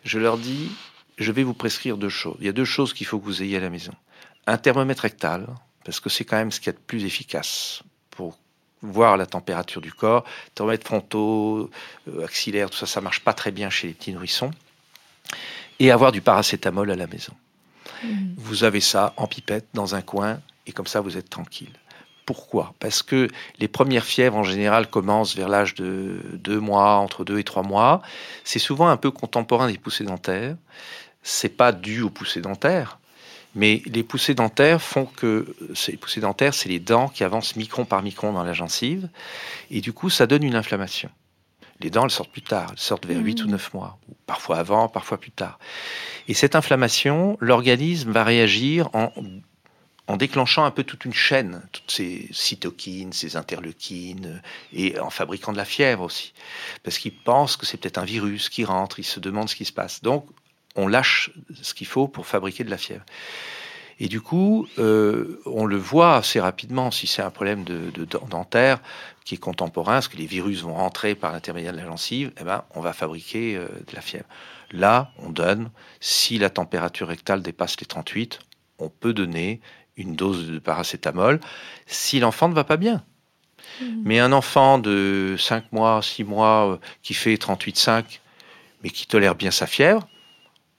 [0.03, 0.71] je leur dis,
[1.17, 2.37] je vais vous prescrire deux choses.
[2.39, 3.93] Il y a deux choses qu'il faut que vous ayez à la maison.
[4.45, 5.47] Un thermomètre rectal,
[5.83, 8.37] parce que c'est quand même ce qu'il y a de plus efficace pour
[8.81, 10.23] voir la température du corps.
[10.53, 11.69] Thermomètre frontaux,
[12.07, 14.51] euh, axillaire, tout ça, ça marche pas très bien chez les petits nourrissons.
[15.79, 17.33] Et avoir du paracétamol à la maison.
[18.03, 18.35] Mhm.
[18.37, 21.73] Vous avez ça en pipette dans un coin et comme ça vous êtes tranquille.
[22.25, 22.73] Pourquoi?
[22.79, 27.39] Parce que les premières fièvres en général commencent vers l'âge de deux mois, entre deux
[27.39, 28.01] et trois mois.
[28.43, 30.57] C'est souvent un peu contemporain des poussées dentaires.
[31.29, 32.99] C'est pas dû aux poussées dentaires,
[33.53, 37.83] mais les poussées dentaires font que ces poussées dentaires, c'est les dents qui avancent micron
[37.83, 39.09] par micron dans la gencive,
[39.69, 41.09] et du coup, ça donne une inflammation.
[41.81, 44.57] Les dents, elles sortent plus tard, elles sortent vers 8 ou 9 mois, ou parfois
[44.57, 45.59] avant, parfois plus tard.
[46.29, 49.11] Et cette inflammation, l'organisme va réagir en,
[50.07, 55.51] en déclenchant un peu toute une chaîne, toutes ces cytokines, ces interleukines, et en fabriquant
[55.51, 56.31] de la fièvre aussi.
[56.83, 59.65] Parce qu'il pense que c'est peut-être un virus qui rentre, il se demande ce qui
[59.65, 60.01] se passe.
[60.01, 60.25] Donc,
[60.77, 63.03] on lâche ce qu'il faut pour fabriquer de la fièvre.
[63.99, 68.05] Et du coup, euh, on le voit assez rapidement si c'est un problème de, de
[68.05, 68.79] dent- dentaire
[69.25, 72.43] qui est contemporain, parce que les virus vont rentrer par l'intermédiaire de la gencive, eh
[72.43, 74.25] ben, on va fabriquer euh, de la fièvre.
[74.71, 78.39] Là, on donne, si la température rectale dépasse les 38,
[78.79, 79.61] on peut donner
[79.95, 81.39] une dose de paracétamol
[81.87, 83.03] si l'enfant ne va pas bien.
[84.03, 88.21] Mais un enfant de 5 mois, 6 mois, euh, qui fait 38,5,
[88.83, 90.07] mais qui tolère bien sa fièvre,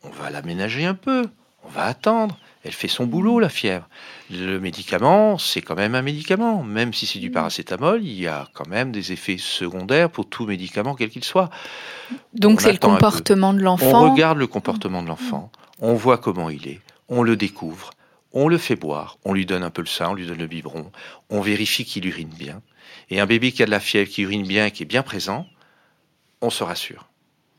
[0.03, 1.27] on va l'aménager un peu,
[1.65, 2.37] on va attendre.
[2.65, 3.89] Elle fait son boulot, la fièvre.
[4.31, 6.63] Le médicament, c'est quand même un médicament.
[6.63, 10.45] Même si c'est du paracétamol, il y a quand même des effets secondaires pour tout
[10.45, 11.51] médicament, quel qu'il soit.
[12.35, 14.11] Donc On c'est le comportement de On l'enfant.
[14.13, 17.91] regarde le comportement de l'enfant, on voit comment il est, on le découvre,
[18.33, 20.47] on le fait boire, on lui donne un peu le sein, on lui donne le
[20.47, 20.91] biberon,
[21.31, 22.61] on vérifie qu'il urine bien.
[23.09, 25.47] Et un bébé qui a de la fièvre, qui urine bien, qui est bien présent,
[26.43, 27.09] on se rassure.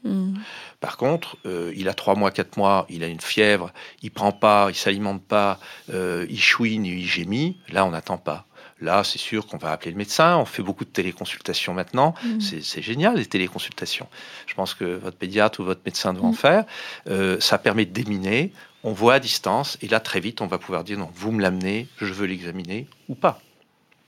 [0.04, 0.36] Mm.
[0.80, 3.72] Par contre, euh, il a trois mois, quatre mois, il a une fièvre,
[4.02, 5.60] il prend pas, il s'alimente pas,
[5.94, 7.58] euh, il chouine, il gémit.
[7.70, 8.46] Là, on n'attend pas.
[8.82, 10.38] Là, c'est sûr qu'on va appeler le médecin.
[10.38, 12.14] On fait beaucoup de téléconsultations maintenant.
[12.24, 12.40] Mm.
[12.40, 14.08] C'est- génial les téléconsultations.
[14.48, 16.36] Je pense que votre pédiatre ou votre médecin doit en Mm.
[16.36, 16.64] faire.
[17.10, 18.54] Euh, ça permet de déminer.
[18.86, 21.42] On voit à distance et là, très vite, on va pouvoir dire non, vous me
[21.42, 23.42] l'amenez, je veux l'examiner ou pas.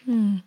[0.08, 0.38] Hmm.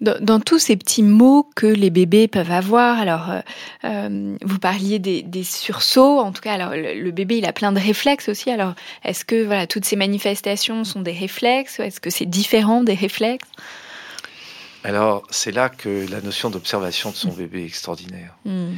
[0.00, 3.40] Dans, dans tous ces petits mots que les bébés peuvent avoir, alors euh,
[3.84, 7.52] euh, vous parliez des, des sursauts, en tout cas, alors le, le bébé il a
[7.52, 8.50] plein de réflexes aussi.
[8.50, 8.74] Alors
[9.04, 13.48] est-ce que voilà toutes ces manifestations sont des réflexes Est-ce que c'est différent des réflexes?
[14.84, 18.36] Alors, c'est là que la notion d'observation de son bébé est extraordinaire.
[18.44, 18.74] Hmm.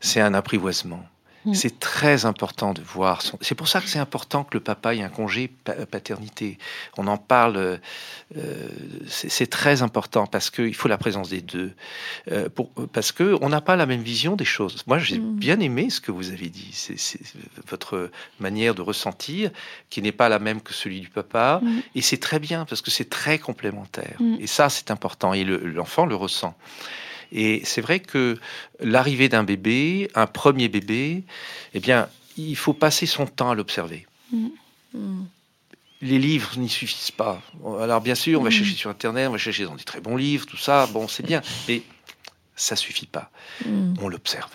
[0.00, 1.04] c'est un apprivoisement.
[1.44, 1.54] Mm.
[1.54, 3.22] C'est très important de voir.
[3.22, 3.36] Son...
[3.40, 6.58] C'est pour ça que c'est important que le papa ait un congé pa- paternité.
[6.96, 7.56] On en parle.
[7.56, 7.76] euh,
[8.36, 8.68] euh,
[9.08, 11.72] c'est très important parce qu'il faut la présence des deux.
[12.30, 14.82] Euh, pour, parce que on n'a pas la même vision des choses.
[14.86, 15.36] Moi, j'ai Mm.
[15.36, 16.70] bien aimé ce que vous avez dit.
[16.72, 17.18] C'est
[17.68, 19.50] votre manière de ressentir
[19.90, 21.60] qui n'est pas la même que celui du papa.
[21.62, 21.80] Mm.
[21.96, 24.16] Et c'est très bien parce que c'est très complémentaire.
[24.40, 25.34] Et ça, c'est important.
[25.34, 26.54] Et le- l'enfant le ressent.
[27.32, 28.38] Et c'est vrai que
[28.80, 31.24] l'arrivée d'un bébé, un premier bébé,
[31.74, 34.06] eh bien, il faut passer son temps à l'observer.
[34.30, 34.48] Hmm.
[36.02, 37.40] Les livres n'y suffisent pas.
[37.80, 38.56] Alors bien sûr, on va Mhm.
[38.56, 41.24] chercher sur Internet, on va chercher dans des très bons livres, tout ça, bon, c'est
[41.24, 41.82] bien, mais
[42.56, 43.30] ça suffit pas.
[44.00, 44.50] On l'observe,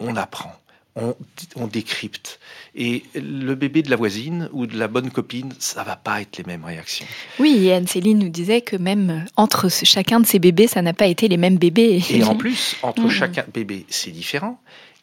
[0.00, 0.54] on apprend,
[0.96, 1.14] on,
[1.56, 2.38] on décrypte.
[2.74, 6.38] Et le bébé de la voisine ou de la bonne copine, ça va pas être
[6.38, 7.06] les mêmes réactions.
[7.38, 11.06] Oui, et Anne-Céline nous disait que même entre chacun de ces bébés, ça n'a pas
[11.06, 12.02] été les mêmes bébés.
[12.10, 13.10] Et en plus, entre Mhm.
[13.10, 14.60] chacun bébé, c'est différent.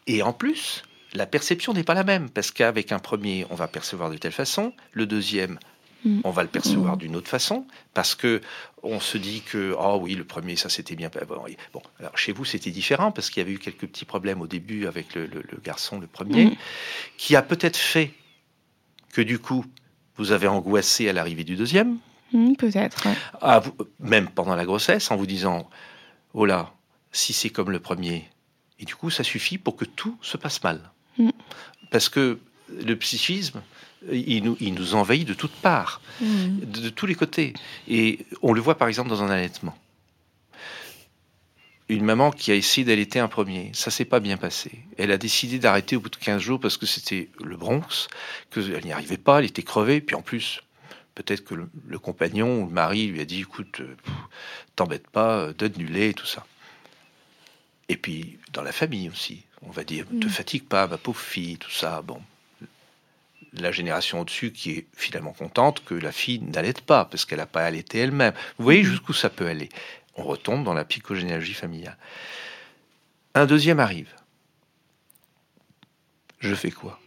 [0.07, 0.83] Et en plus,
[1.13, 2.29] la perception n'est pas la même.
[2.29, 4.73] Parce qu'avec un premier, on va percevoir de telle façon.
[4.93, 5.59] Le deuxième,
[6.03, 6.21] Mhm.
[6.23, 7.65] on va le percevoir d'une autre façon.
[7.93, 8.41] Parce que
[8.83, 11.09] on se dit que, oh oui, le premier, ça s'était bien.
[11.27, 11.57] Bon, oui.
[11.73, 14.47] bon, alors chez vous, c'était différent parce qu'il y avait eu quelques petits problèmes au
[14.47, 16.55] début avec le, le- le garçon, le premier, Mhm.
[17.17, 18.11] qui a peut-être fait
[19.13, 19.65] que du coup,
[20.17, 21.97] vous avez angoissé à l'arrivée du deuxième.
[22.57, 23.05] Peut-être.
[23.07, 23.59] ouais.
[23.59, 25.69] vous- même pendant la grossesse, en vous disant
[26.33, 26.71] Oh là,
[27.11, 28.29] si c'est comme le premier.
[28.79, 30.79] Et du coup, ça suffit pour que tout se passe mal.
[31.17, 31.29] Mm.
[31.91, 32.39] Parce que
[32.69, 33.61] le psychisme,
[34.11, 36.59] il nous, il nous envahit de toutes parts, Hmm.
[36.59, 37.53] de, de tous les côtés.
[37.87, 39.75] Et on le voit par exemple dans un allaitement.
[41.89, 44.71] Une maman qui a essayé d'allaiter un premier, ça s'est pas bien passé.
[44.97, 48.07] Elle a décidé d'arrêter au bout de 15 jours parce que c'était le Bronx,
[48.49, 50.61] qu'elle n'y arrivait pas, elle était crevée, puis en plus,
[51.15, 53.95] peut-être que le, le compagnon ou le mari lui a dit écoute, euh,
[54.77, 56.45] t'embête pas, euh, donne du lait et tout ça.
[57.89, 60.29] Et puis dans la famille aussi, on va dire te Mm.
[60.29, 62.01] fatigue pas, ma pauvre fille, tout ça.
[62.01, 62.21] Bon,
[63.53, 67.45] la génération au-dessus qui est finalement contente que la fille n'allait pas, parce qu'elle n'a
[67.45, 68.33] pas allaité elle-même.
[68.57, 69.69] Vous voyez jusqu'où ça peut aller.
[70.15, 71.97] On retombe dans la psychogénéalogie familiale.
[73.33, 74.13] Un deuxième arrive.
[76.39, 76.99] Je fais quoi?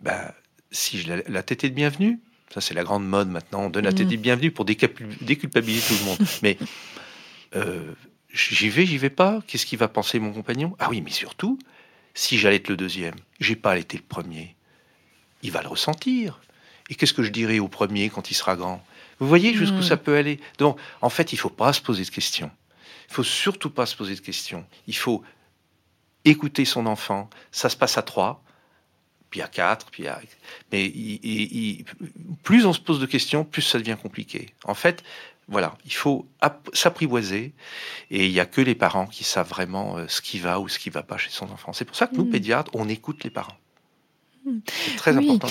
[0.00, 0.32] Ben,
[0.70, 2.18] Si je la, la tétée de bienvenue,
[2.52, 6.00] ça c'est la grande mode maintenant, on donne la tétée de bienvenue pour déculpabiliser tout
[6.00, 6.18] le monde.
[6.42, 6.58] Mais
[7.54, 7.94] euh,
[8.32, 9.42] j'y vais, j'y vais pas?
[9.46, 10.74] Qu'est-ce qu'il va penser mon compagnon?
[10.78, 11.58] Ah oui, mais surtout,
[12.14, 14.55] si j'allais être le deuxième, j'ai pas été le premier,
[15.42, 16.40] il va le ressentir.
[16.88, 18.84] Et qu'est-ce que je dirai au premier quand il sera grand?
[19.18, 20.40] Vous voyez jusqu'où ça peut aller?
[20.58, 22.50] Donc, en fait, il faut pas se poser de questions.
[23.08, 24.64] Il faut surtout pas se poser de questions.
[24.86, 25.22] Il faut
[26.24, 27.30] écouter son enfant.
[27.50, 28.42] Ça se passe à trois,
[29.30, 30.20] puis à quatre, puis à...
[30.72, 30.92] Mais
[32.42, 34.50] plus on se pose de questions, plus ça devient compliqué.
[34.64, 35.02] En fait,
[35.48, 36.28] voilà, il faut
[36.72, 37.54] s'apprivoiser
[38.10, 40.68] et il n'y a que les parents qui savent vraiment euh, ce qui va ou
[40.68, 41.72] ce qui ne va pas chez son enfant.
[41.72, 42.30] C'est pour ça que nous, mmh.
[42.30, 43.56] pédiatres, on écoute les parents.
[44.96, 45.48] Très important.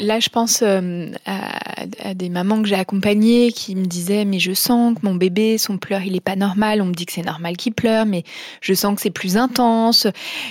[0.00, 4.52] là, je pense euh, à, des mamans que j'ai accompagnées qui me disaient mais je
[4.52, 6.82] sens que mon bébé, son pleur, il est pas normal.
[6.82, 8.24] On me dit que c'est normal qu'il pleure, mais
[8.60, 10.08] je sens que c'est plus intense,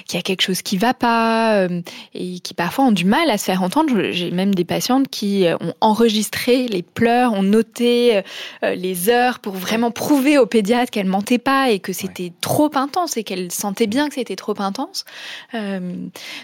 [0.07, 1.81] qu'il y a quelque chose qui va pas, euh,
[2.13, 4.11] et qui parfois ont du mal à se faire entendre.
[4.11, 8.21] J'ai même des patientes qui euh, ont enregistré les pleurs, ont noté
[8.61, 13.17] les heures pour vraiment prouver au pédiatre qu'elle mentait pas et que c'était trop intense
[13.17, 15.05] et qu'elle sentait bien que c'était trop intense.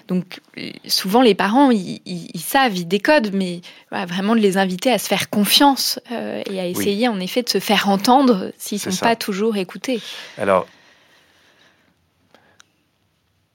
[0.07, 0.39] donc
[0.85, 3.61] souvent les parents, ils, savent, ils décodent, mais
[3.91, 7.49] vraiment de les inviter à se faire confiance euh, et à essayer en effet de
[7.49, 10.01] se faire entendre s'ils ne sont pas toujours écoutés.
[10.37, 10.67] Alors,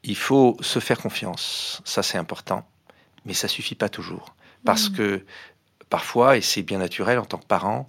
[0.05, 2.67] il faut se faire confiance, ça c'est important,
[3.25, 4.35] mais ça suffit pas toujours.
[4.65, 4.95] Parce mm.
[4.95, 5.25] que
[5.91, 7.87] parfois, et c'est bien naturel en tant que parent,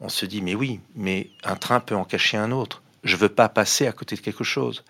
[0.00, 2.82] on se dit mais oui, mais un train peut en cacher un autre.
[3.04, 4.84] Je veux pas passer à côté de quelque chose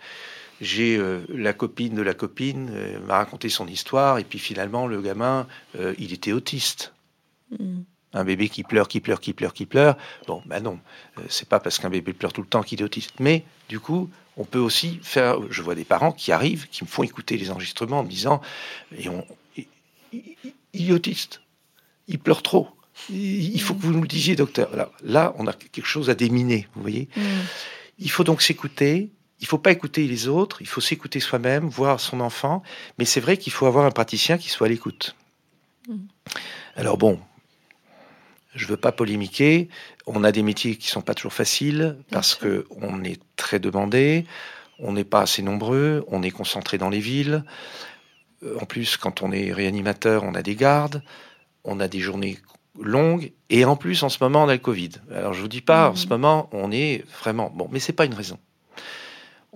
[0.60, 4.86] j'ai euh, la copine de la copine euh, m'a raconté son histoire et puis finalement
[4.86, 5.46] le gamin
[5.78, 6.92] euh, il était autiste.
[7.58, 7.82] Mm.
[8.16, 9.96] Un bébé qui pleure, qui pleure, qui pleure, qui pleure.
[10.28, 10.78] Bon, ben non,
[11.28, 13.18] c'est pas parce qu'un bébé pleure tout le temps qu'il est autiste.
[13.18, 15.38] Mais du coup, on peut aussi faire.
[15.50, 18.40] Je vois des parents qui arrivent, qui me font écouter les enregistrements en me disant,
[18.96, 19.26] et on,
[20.12, 21.40] il, est autiste,
[22.06, 22.68] il pleure trop.
[23.10, 24.76] Il, faut que vous nous le disiez, docteur.
[24.76, 27.08] Là, là, on a quelque chose à déminer, vous voyez.
[27.16, 27.20] Mm.
[27.98, 29.10] Il faut donc s'écouter,
[29.44, 32.62] il faut pas écouter les autres, il faut s'écouter soi-même, voir son enfant,
[32.96, 35.16] mais c'est vrai qu'il faut avoir un praticien qui soit à l'écoute.
[35.86, 35.96] Mm.
[36.76, 37.20] Alors bon,
[38.54, 39.68] je veux pas polémiquer,
[40.06, 44.24] on a des métiers qui sont pas toujours faciles parce que on est très demandé,
[44.78, 47.44] on n'est pas assez nombreux, on est concentré dans les villes.
[48.44, 51.02] Euh, en plus, quand on est réanimateur, on a des gardes,
[51.64, 52.38] on a des journées
[52.80, 54.92] longues et en plus en ce moment on a le Covid.
[55.12, 55.96] Alors je vous dis pas, en mm.
[55.96, 58.38] ce moment on est vraiment bon, mais c'est pas une raison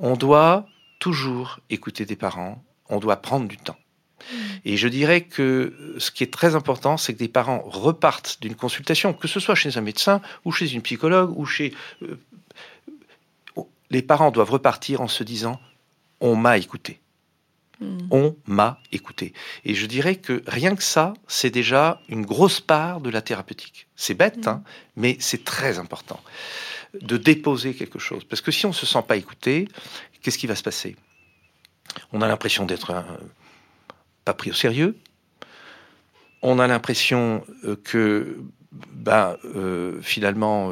[0.01, 0.67] on doit
[0.99, 3.77] toujours écouter des parents, on doit prendre du temps.
[4.65, 8.57] Et je dirais que ce qui est très important, c'est que des parents repartent d'une
[8.57, 11.73] consultation, que ce soit chez un médecin ou chez une psychologue ou chez...
[12.03, 12.19] Euh,
[13.91, 15.61] les parents doivent repartir en se disant,
[16.21, 17.01] on m'a écouté.
[17.81, 17.97] Hmm.
[18.11, 19.33] On m'a écouté.
[19.65, 23.87] Et je dirais que rien que ça, c'est déjà une grosse part de la thérapeutique.
[23.97, 24.49] C'est bête, hmm.
[24.49, 24.63] hein,
[24.97, 26.21] mais c'est très important
[26.95, 28.25] de déposer quelque chose.
[28.25, 29.69] Parce que si on ne se sent pas écouté,
[30.23, 30.97] qu'est-ce qui va se passer?
[32.13, 33.05] On a l'impression d'être
[34.25, 34.97] pas pris au sérieux.
[36.43, 38.39] On a l'impression euh, que
[38.71, 40.71] ben, euh, finalement,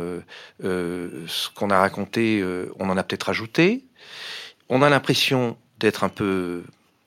[0.62, 2.44] euh, ce qu'on a raconté,
[2.78, 3.84] on en a peut-être ajouté.
[4.68, 6.64] On a l'impression d'être un peu,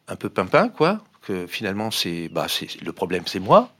[0.07, 1.03] un peu pimpin, quoi.
[1.22, 3.72] Que finalement, c'est, bah, c'est le problème, c'est moi.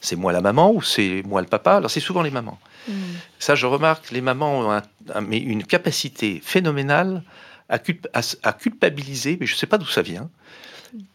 [0.00, 1.76] C'est moi la maman ou c'est moi le papa?
[1.76, 2.58] Alors c'est souvent les mamans.
[2.88, 2.92] Mm.
[3.38, 4.82] Ça, je remarque, les mamans ont
[5.30, 7.22] une capacité phénoménale
[7.68, 10.30] à, culpabiliser, mais je ne sais pas d'où ça vient,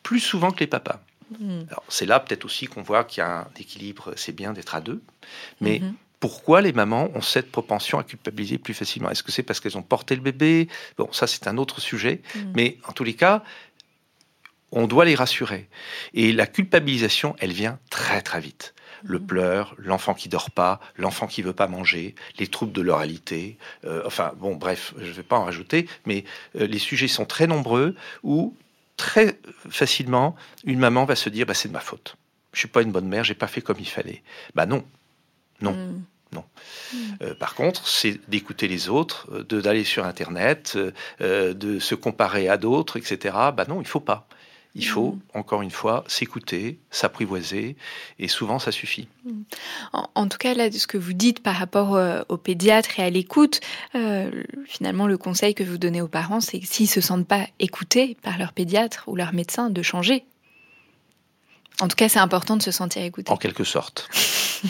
[0.04, 1.00] plus souvent que les papas.
[1.40, 1.62] Mm.
[1.88, 4.82] c'est là peut-être aussi qu'on voit qu'il y a un équilibre, c'est bien d'être à
[4.82, 5.02] deux,
[5.62, 5.94] mais mm-hmm.
[6.20, 9.10] pourquoi les mamans ont cette propension à culpabiliser plus facilement?
[9.10, 10.68] Est-ce que c'est parce qu'elles ont porté le bébé?
[10.98, 12.40] Bon, ça c'est un autre sujet, mm.
[12.56, 13.44] mais en tous les cas,
[14.74, 15.70] on doit les rassurer.
[16.14, 21.28] Et la culpabilisation, elle vient très très vite le pleur, l'enfant qui dort pas, l'enfant
[21.28, 23.58] qui veut pas manger, les troubles de l'oralité.
[23.86, 26.24] Euh, enfin, bon, bref, je vais pas en rajouter, mais
[26.56, 28.56] euh, les sujets sont très nombreux où
[28.96, 29.38] très
[29.70, 32.16] facilement une maman va se dire bah, c'est de ma faute.
[32.54, 34.24] Je suis pas une bonne mère, j'ai pas fait comme il fallait.
[34.56, 34.86] Bah non,
[35.62, 35.74] non.
[35.74, 36.04] Mm.
[36.32, 36.46] Non.
[36.94, 36.98] Mm.
[37.24, 40.78] Euh, par contre, c'est d'écouter les autres, de d'aller sur Internet,
[41.20, 43.36] de se comparer à d'autres, etc.
[43.54, 44.28] Bah non, il faut pas.
[44.76, 45.22] Il faut, mm.
[45.36, 47.76] encore une fois, s'écouter, s'apprivoiser,
[48.18, 49.08] et souvent ça suffit.
[49.26, 49.44] Mm.
[50.16, 53.04] En, tout cas, là, de ce que vous dites par rapport euh, au pédiatre et
[53.04, 53.62] à l'écoute,
[53.96, 57.28] euh, finalement, le conseil que vous donnez aux parents, c'est que s'ils ne se sentent
[57.28, 60.26] pas écoutés par leur pédiatre ou leur médecin, de changer.
[61.80, 63.32] En tout cas, c'est important de se sentir écouté.
[63.32, 64.10] En quelque sorte.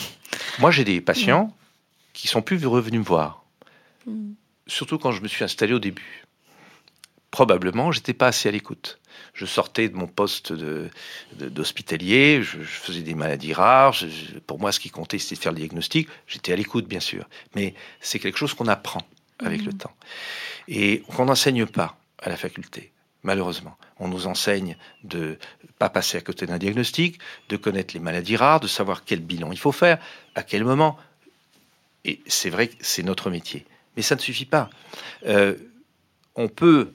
[0.60, 1.56] Moi, j'ai des patients
[2.14, 3.44] qui sont plus revenus me voir.
[4.06, 4.34] Mm.
[4.68, 6.26] Surtout quand je me suis installé au début.
[7.34, 9.00] Probablement, j'étais pas assez à l'écoute.
[9.34, 10.92] Je sortais de mon poste de-
[11.40, 13.92] de- d'hospitalier, je, je faisais des maladies rares.
[13.94, 16.08] je- je- pour moi, ce qui comptait, c'était de faire le diagnostic.
[16.28, 17.28] J'étais à l'écoute, bien sûr.
[17.56, 19.02] Mais c'est quelque chose qu'on apprend
[19.40, 19.96] avec le temps.
[20.68, 22.92] Et qu'on n'enseigne pas à la faculté,
[23.24, 23.76] malheureusement.
[23.98, 25.40] On nous enseigne de
[25.80, 27.18] pas passer à côté d'un diagnostic,
[27.50, 29.98] de connaître les maladies rares, de savoir quel bilan il faut faire,
[30.36, 31.00] à quel moment.
[32.06, 33.66] Et c'est vrai que c'est notre métier.
[33.98, 34.70] Mais ça ne suffit pas.
[35.26, 35.56] Euh,
[36.36, 36.94] on peut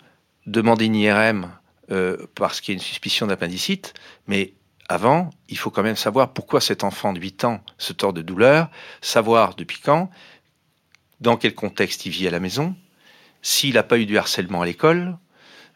[0.49, 1.51] demander une IRM
[1.91, 3.95] euh, parce qu'il y a une suspicion d'appendicite,
[4.27, 4.55] mais
[4.89, 8.23] avant, il faut quand même savoir pourquoi cet enfant de 8 ans se tord de
[8.23, 8.71] douleur,
[9.03, 10.11] savoir depuis quand,
[11.21, 12.75] dans quel contexte il vit à la maison,
[13.43, 15.19] s'il n'a pas eu du harcèlement à l'école,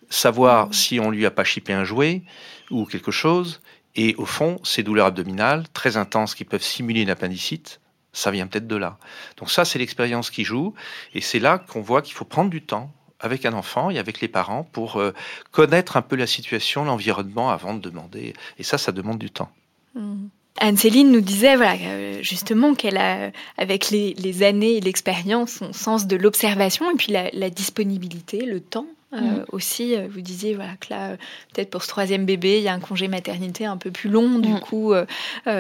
[0.09, 2.23] savoir si on lui a pas chippé un jouet
[2.71, 3.61] ou quelque chose,
[3.95, 7.81] et au fond, ces douleurs abdominales très intenses qui peuvent simuler une appendicite,
[8.15, 8.99] ça vient peut-être de là.
[9.37, 10.75] Donc ça, c'est l'expérience qui joue,
[11.15, 12.93] et c'est là qu'on voit qu'il faut prendre du temps
[13.23, 15.13] avec un enfant et avec les parents pour euh,
[15.51, 18.35] connaître un peu la situation, l'environnement avant de demander.
[18.59, 19.51] Et ça, ça demande du temps.
[20.59, 26.07] Anne-Céline nous disait voilà, euh, justement qu'elle a, avec les, années et l'expérience, son sens
[26.07, 28.87] de l'observation et puis la disponibilité, le temps.
[29.15, 29.45] Euh, Mhm.
[29.53, 31.17] aussi, euh, vous disiez voilà, que là, euh,
[31.53, 34.39] peut-être pour ce troisième bébé, il y a un congé maternité un peu plus long,
[34.39, 34.61] du Mhm.
[34.61, 35.05] coup, euh,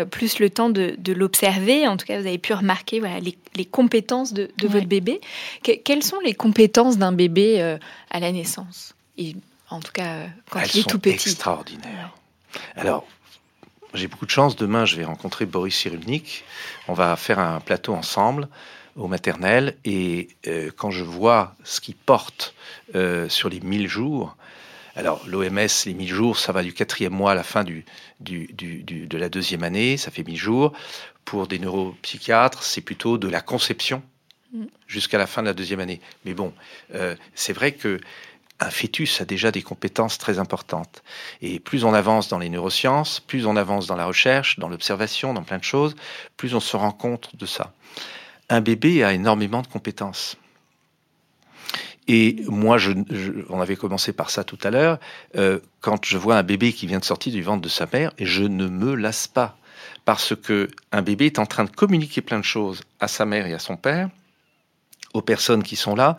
[0.07, 1.87] plus le temps de, de l'observer.
[1.87, 4.73] En tout cas, vous avez pu remarquer voilà, les, les compétences de, de Ouais.
[4.73, 5.21] votre bébé.
[5.63, 7.77] Que- quelles sont les compétences d'un bébé euh,
[8.11, 8.95] à la naissance?
[9.19, 9.37] Et
[9.71, 11.29] en tout cas, quand Elles il est sont tout petit.
[11.31, 12.11] extraordinaires.
[12.77, 13.07] Alors,
[13.95, 14.57] j'ai beaucoup de chance.
[14.57, 16.45] Demain, je vais rencontrer Boris Cyrulnik.
[16.89, 18.49] On va faire un plateau ensemble
[18.97, 19.77] au maternel.
[19.85, 22.55] Et euh, quand je vois ce qu'il porte
[22.95, 24.37] euh, sur les 1000 jours,
[24.95, 27.83] alors l'OMS, les 1000 jours, ça va du quatrième mois à la fin de
[28.21, 30.73] la deuxième année, ça fait 1000 jours.
[31.25, 34.03] Pour des neuropsychiatres, c'est plutôt de la conception
[34.87, 36.01] jusqu'à la fin de la deuxième année.
[36.25, 36.53] Mais bon,
[36.95, 38.01] euh, c'est vrai que
[38.61, 41.03] un fœtus a déjà des compétences très importantes.
[41.41, 45.35] Et plus on avance dans les neurosciences, plus on avance dans la recherche, dans l'observation,
[45.35, 45.97] dans plein de choses,
[46.37, 47.73] plus on se rend compte de ça.
[48.49, 50.37] Un bébé a énormément de compétences.
[52.09, 52.79] Et moi,
[53.49, 54.99] on avait commencé par ça tout à l'heure,
[55.37, 58.13] euh, quand je vois un bébé qui vient de sortir du ventre de sa mère,
[58.19, 59.57] je ne me lasse pas.
[60.05, 63.47] Parce que un bébé est en train de communiquer plein de choses à sa mère
[63.47, 64.11] et à son père,
[65.15, 66.17] aux personnes qui sont là,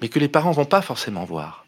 [0.00, 1.63] mais que les parents vont pas forcément voir.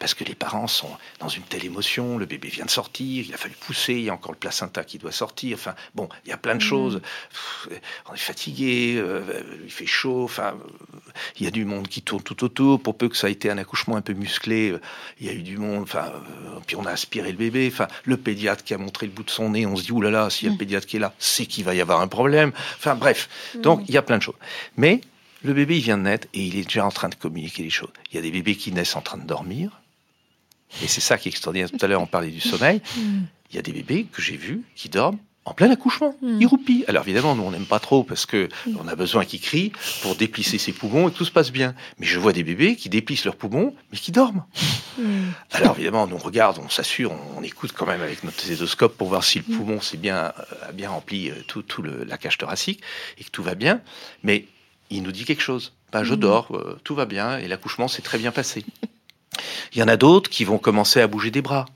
[0.00, 0.88] Parce que les parents sont
[1.18, 4.08] dans une telle émotion, le bébé vient de sortir, il a fallu pousser, il y
[4.08, 5.58] a encore le placenta qui doit sortir.
[5.58, 7.02] Enfin, bon, il y a plein de choses.
[7.30, 7.68] Pff,
[8.08, 10.24] On est fatigué, euh, il fait chaud.
[10.24, 10.54] Enfin,
[11.38, 12.82] il y a du monde qui tourne tout autour.
[12.82, 14.80] Pour peu que ça ait été un accouchement un peu musclé, euh,
[15.20, 15.82] il y a eu du monde.
[15.82, 17.68] Enfin, euh, puis on a aspiré le bébé.
[17.70, 20.18] Enfin, le pédiatre qui a montré le bout de son nez, on se dit oulala,
[20.18, 22.00] là là, s'il y a le pédiatre qui est là, c'est qu'il va y avoir
[22.00, 22.52] un problème.
[22.78, 23.28] Enfin, bref.
[23.56, 24.38] Donc, il y a plein de choses.
[24.78, 25.02] Mais
[25.42, 27.70] le bébé, il vient de naître et il est déjà en train de communiquer les
[27.70, 27.90] choses.
[28.10, 29.79] Il y a des bébés qui naissent en train de dormir.
[30.82, 31.70] Et c'est ça qui est extraordinaire.
[31.70, 32.80] Tout à l'heure, on parlait du sommeil.
[33.52, 36.14] Il y a des bébés que j'ai vus qui dorment en plein accouchement.
[36.22, 36.84] Ils roupillent.
[36.86, 38.48] Alors évidemment, nous, on n'aime pas trop parce que
[38.78, 41.74] on a besoin qu'ils crient pour déplisser ses poumons et que tout se passe bien.
[41.98, 44.44] Mais je vois des bébés qui déplissent leurs poumons, mais qui dorment.
[45.50, 48.96] Alors évidemment, nous on regarde, on s'assure, on, on écoute quand même avec notre stéthoscope
[48.96, 52.04] pour voir si le poumon s'est bien, euh, a bien rempli euh, tout, tout le,
[52.04, 52.82] la cage thoracique
[53.18, 53.80] et que tout va bien.
[54.22, 54.46] Mais
[54.90, 55.72] il nous dit quelque chose.
[55.90, 58.64] Ben, je dors, euh, tout va bien et l'accouchement s'est très bien passé.
[59.72, 61.66] Il y en a d'autres qui vont commencer à bouger des bras.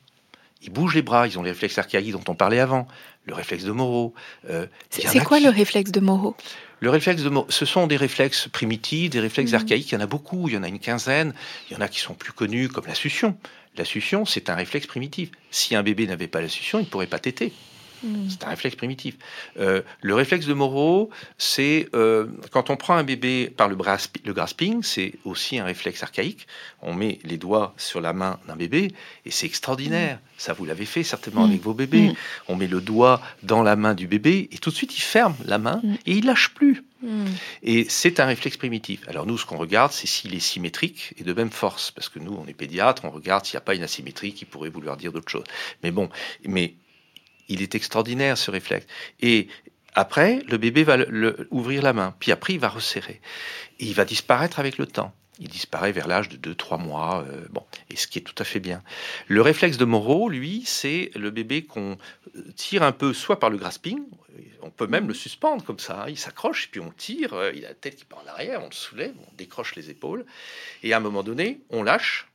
[0.62, 2.88] Ils bougent les bras, ils ont les réflexes archaïques dont on parlait avant,
[3.26, 4.14] le réflexe de Moreau.
[4.48, 6.34] Euh, C'est quoi qui- le réflexe de Moreau?
[6.80, 9.90] Le réflexe de Mo- ce sont des réflexes primitifs, des réflexes archaïques.
[9.90, 11.32] Il y en a beaucoup, il y en a une quinzaine.
[11.70, 13.36] Il y en a qui sont plus connus, comme la succion.
[13.76, 15.30] La succion, c'est un réflexe primitif.
[15.50, 17.52] Si un bébé n'avait pas la succion, il ne pourrait pas téter.
[18.28, 19.16] C'est un réflexe primitif.
[19.58, 24.20] Euh, le réflexe de Moreau, c'est euh, quand on prend un bébé par le, grasp-
[24.24, 26.46] le grasping, c'est aussi un réflexe archaïque.
[26.82, 28.92] On met les doigts sur la main d'un bébé
[29.24, 30.18] et c'est extraordinaire.
[30.36, 32.12] Ça, vous l'avez fait certainement avec vos bébés.
[32.48, 35.36] On met le doigt dans la main du bébé et tout de suite il ferme
[35.44, 36.82] la main et il lâche plus.
[37.62, 39.06] Et c'est un réflexe primitif.
[39.08, 42.18] Alors nous, ce qu'on regarde, c'est s'il est symétrique et de même force, parce que
[42.18, 44.96] nous, on est pédiatre, on regarde s'il n'y a pas une asymétrie qui pourrait vouloir
[44.96, 45.44] dire d'autres choses.
[45.82, 46.08] Mais bon,
[46.46, 46.74] mais
[47.48, 48.86] il est extraordinaire ce réflexe.
[49.20, 49.48] Et
[49.94, 53.20] après, le bébé va le- ouvrir la main, puis après, il va resserrer.
[53.78, 55.14] Et il va disparaître avec le temps.
[55.40, 58.44] Il disparaît vers l'âge de 2-3 mois, euh, bon, et ce qui est tout à
[58.44, 58.82] fait bien.
[59.26, 61.96] Le réflexe de Moreau, lui, c'est le bébé qu'on
[62.36, 64.00] euh, tire un peu soit par le grasping,
[64.62, 67.68] on peut même le suspendre comme ça, il s'accroche, puis on tire, euh, il a
[67.70, 70.24] la tête qui part en arrière, on le soulève, on décroche les épaules,
[70.84, 72.28] et à un moment donné, on lâche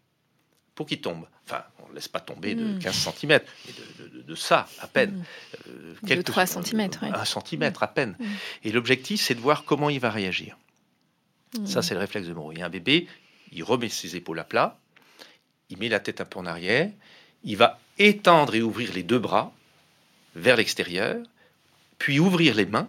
[0.80, 1.28] pour qu'il tombe.
[1.46, 5.26] Enfin, on ne laisse pas tomber de 15 cm, mais de, de, ça, à peine.
[5.68, 6.90] Euh, de 3 cm.
[7.02, 8.16] Un centimètre, à peine.
[8.64, 10.58] Et l'objectif, c'est de voir comment il va réagir.
[11.66, 12.54] Ça, c'est le réflexe de Moreau.
[12.54, 13.08] Il y a un bébé,
[13.52, 14.80] il remet ses épaules à plat,
[15.70, 16.90] il met la tête un peu en arrière,
[17.44, 19.52] il va étendre et ouvrir les deux bras
[20.36, 21.18] vers l'extérieur,
[21.98, 22.88] puis ouvrir les mains,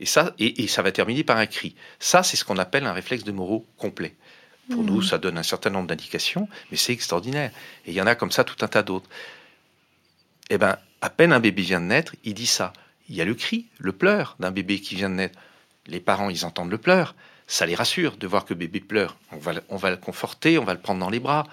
[0.00, 1.76] et ça, et, ça va terminer par un cri.
[2.00, 4.16] Ça, c'est ce qu'on appelle un réflexe de Moreau complet.
[4.70, 7.50] Pour nous, ça donne un certain nombre d'indications, mais c'est extraordinaire.
[7.86, 9.08] Et il y en a comme ça tout un tas d'autres.
[10.48, 12.72] Eh bien, à peine un bébé vient de naître, il dit ça.
[13.08, 15.38] Il y a le cri, le pleur d'un bébé qui vient de naître.
[15.86, 17.14] Les parents, ils entendent le pleur.
[17.46, 19.16] Ça les rassure de voir que bébé pleure.
[19.32, 21.46] On va, on va le conforter, on va le prendre dans les bras.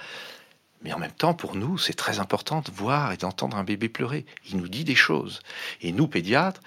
[0.83, 3.89] Mais en même temps, pour nous, c'est très important de voir et d'entendre un bébé
[3.89, 4.25] pleurer.
[4.49, 5.41] Il nous dit des choses.
[5.81, 6.61] Et nous, pédiatres,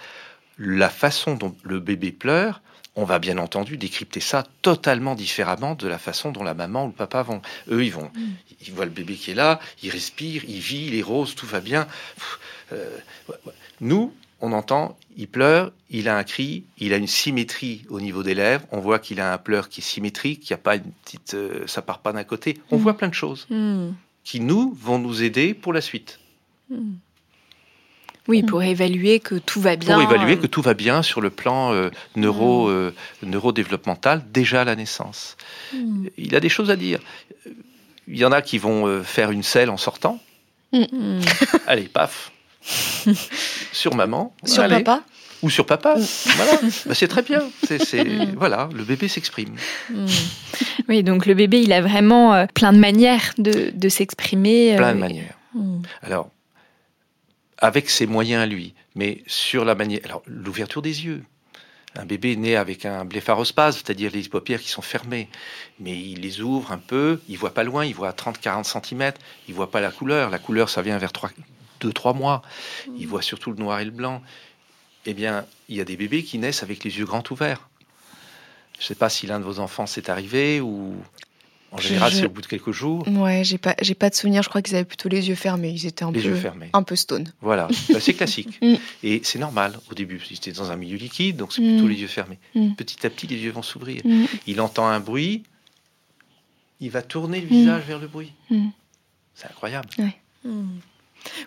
[0.58, 2.60] la façon dont le bébé pleure,
[2.96, 6.88] on va bien entendu décrypter ça totalement différemment de la façon dont la maman ou
[6.88, 7.40] le papa vont.
[7.70, 8.30] Eux, ils vont, mm.
[8.66, 11.46] ils voient le bébé qui est là, il respire, il vit, il est rose, tout
[11.46, 11.86] va bien.
[12.72, 12.98] Euh,
[13.80, 18.22] nous, on entend, il pleure, il a un cri, il a une symétrie au niveau
[18.22, 18.64] des lèvres.
[18.70, 21.34] On voit qu'il a un pleur qui est symétrique, qu'il n'y a pas une petite,
[21.34, 22.58] euh, ça part pas d'un côté.
[22.70, 22.80] On mm.
[22.80, 23.90] voit plein de choses mm.
[24.24, 26.20] qui nous vont nous aider pour la suite.
[28.30, 29.94] Oui, pour évaluer que tout va bien.
[29.94, 32.70] Pour évaluer que tout va bien sur le plan euh, neuro, mm.
[32.70, 32.90] euh,
[33.24, 35.36] neurodéveloppemental déjà à la naissance.
[35.74, 36.06] Mm.
[36.16, 37.00] Il a des choses à dire.
[38.06, 40.20] Il y en a qui vont euh, faire une selle en sortant.
[40.72, 41.18] Mm.
[41.66, 42.30] Allez, paf.
[43.72, 44.32] sur maman.
[44.44, 45.02] Sur papa
[45.42, 45.96] ou sur papa.
[46.36, 46.52] Voilà,
[46.86, 47.42] bah, c'est très bien.
[47.64, 48.06] C'est,
[48.36, 49.56] voilà, le bébé s'exprime.
[50.88, 54.76] Oui, donc le bébé, il a vraiment plein de manières de, de s'exprimer.
[54.76, 55.34] Plein de manières.
[56.02, 56.30] Alors,
[57.60, 60.00] avec ses moyens à lui, mais sur la manière.
[60.04, 61.22] Alors, l'ouverture des yeux.
[61.96, 65.28] Un bébé né avec un blépharospasme, c'est-à-dire les paupières qui sont fermées,
[65.80, 69.12] mais il les ouvre un peu, il voit pas loin, il voit à 30-40 cm,
[69.48, 70.30] il voit pas la couleur.
[70.30, 71.10] La couleur, ça vient vers
[71.82, 72.42] 2-3 mois.
[72.96, 74.22] Il voit surtout le noir et le blanc.
[75.04, 77.68] Eh bien, il y a des bébés qui naissent avec les yeux grands ouverts.
[78.78, 80.94] Je ne sais pas si l'un de vos enfants s'est arrivé ou
[81.72, 83.06] en général, c'est au bout de quelques jours.
[83.08, 84.42] Ouais, j'ai pas, j'ai pas de souvenir.
[84.42, 85.70] Je crois qu'ils avaient plutôt les yeux fermés.
[85.70, 86.20] Ils étaient un peu,
[86.72, 87.32] un peu stone.
[87.40, 88.60] Voilà, bah, c'est classique.
[88.60, 88.74] Mm.
[89.04, 90.20] Et c'est normal au début.
[90.30, 91.88] Ils étaient dans un milieu liquide, donc c'est plutôt mm.
[91.88, 92.38] les yeux fermés.
[92.54, 92.74] Mm.
[92.74, 94.02] Petit à petit, les yeux vont s'ouvrir.
[94.46, 95.44] Il entend un bruit,
[96.80, 98.32] il va tourner le visage vers le bruit.
[99.34, 99.88] C'est incroyable.
[99.98, 100.16] Ouais.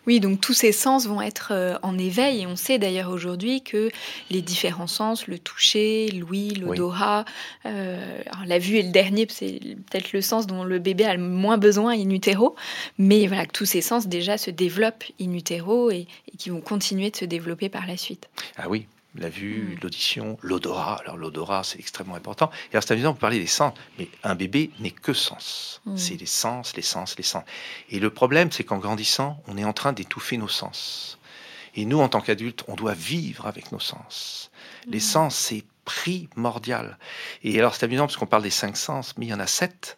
[0.08, 2.42] Oui, donc tous ces sens vont être euh, en éveil.
[2.42, 3.90] Et on sait d'ailleurs aujourd'hui que
[4.30, 7.26] les différents sens, le toucher, l'ouïe, l'odorat,
[7.66, 11.22] euh, la vue est le dernier, c'est peut-être le sens dont le bébé a le
[11.22, 12.56] moins besoin in utero,
[12.98, 16.62] mais voilà que tous ces sens déjà se développent in utero et, et qui vont
[16.62, 18.30] continuer de se développer par la suite.
[18.58, 19.84] Ah oui, la vue, mm.
[19.84, 21.00] l'audition, l'odorat.
[21.02, 22.50] Alors l'odorat, c'est extrêmement important.
[22.72, 25.82] Et alors c'est amusant, vous parler des sens, mais un bébé n'est que sens.
[25.86, 25.98] Mm.
[25.98, 27.44] C'est les sens, les sens, les sens.
[27.90, 31.20] Et le problème, c'est qu'en grandissant, on est en train d'étouffer nos sens.
[31.76, 34.52] Et nous, en tant qu'adultes, on doit vivre avec nos sens.
[34.88, 35.02] Les mm.
[35.02, 36.98] sens, c'est primordial.
[37.44, 39.48] Et alors c'est amusant parce qu'on parle des cinq sens, mais il y en a
[39.48, 39.98] sept.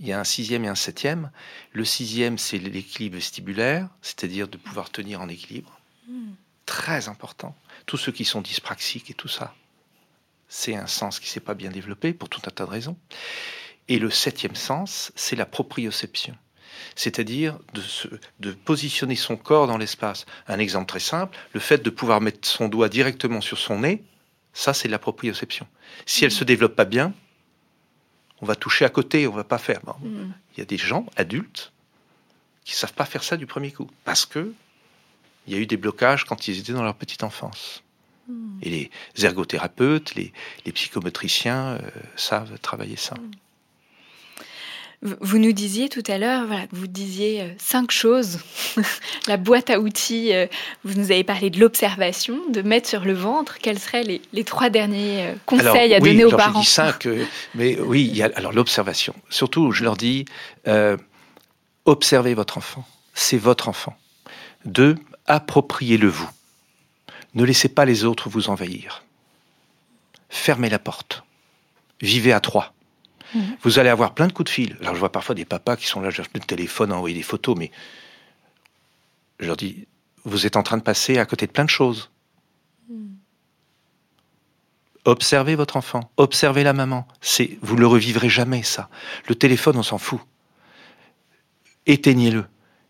[0.00, 1.32] Il y a un sixième et un septième.
[1.72, 5.80] Le sixième, c'est l'équilibre vestibulaire, c'est-à-dire de pouvoir tenir en équilibre
[6.68, 7.56] très important.
[7.86, 9.54] Tous ceux qui sont dyspraxiques et tout ça,
[10.48, 12.98] c'est un sens qui ne s'est pas bien développé pour tout un tas de raisons.
[13.88, 16.36] Et le septième sens, c'est la proprioception.
[16.94, 17.82] C'est-à-dire de,
[18.40, 20.26] de positionner son corps dans l'espace.
[20.46, 24.04] Un exemple très simple, le fait de pouvoir mettre son doigt directement sur son nez,
[24.52, 25.66] ça c'est la proprioception.
[26.04, 27.14] Si elle ne se développe pas bien,
[28.42, 29.80] on va toucher à côté, on va pas faire.
[30.00, 30.32] Mm.
[30.52, 31.72] Il y a des gens adultes
[32.66, 34.52] qui savent pas faire ça du premier coup parce que
[35.48, 37.82] il y a eu des blocages quand ils étaient dans leur petite enfance.
[38.28, 38.58] Hmm.
[38.62, 38.68] Et
[39.14, 40.32] les ergothérapeutes, les,
[40.72, 41.78] psychomotriciens euh,
[42.16, 43.14] savent travailler ça.
[43.14, 43.30] Hmm.
[45.20, 48.40] Vous nous disiez tout à l'heure, voilà, vous disiez euh, cinq choses.
[49.28, 50.46] la boîte à outils, euh,
[50.84, 53.58] vous nous avez parlé de l'observation, de mettre sur le ventre.
[53.58, 57.08] Quels seraient les, trois derniers conseils à donner aux alors parents dit cinq,
[57.54, 59.14] mais oui, il y a alors l'observation.
[59.30, 60.26] Surtout, je leur dis,
[61.86, 62.84] observez votre enfant.
[63.14, 63.96] C'est votre enfant.
[64.64, 64.96] Deux,
[65.28, 66.28] appropriez-le vous.
[67.34, 69.04] Ne laissez pas les autres vous envahir.
[70.28, 71.22] Fermez la porte.
[72.00, 72.74] Vivez à trois.
[73.34, 73.56] Mhm.
[73.62, 74.76] Vous allez avoir plein de coups de fil.
[74.80, 77.22] Alors je vois parfois des papas qui sont là, cherchent le téléphone, à envoyer des
[77.22, 77.70] photos, mais
[79.38, 79.86] je leur dis,
[80.24, 82.10] vous êtes en train de passer à côté de plein de choses.
[82.88, 83.16] Mhm.
[85.04, 87.06] Observez votre enfant, observez la maman.
[87.20, 88.90] C'est, vous ne le revivrez jamais, ça.
[89.26, 90.20] Le téléphone, on s'en fout.
[91.86, 92.44] Éteignez-le.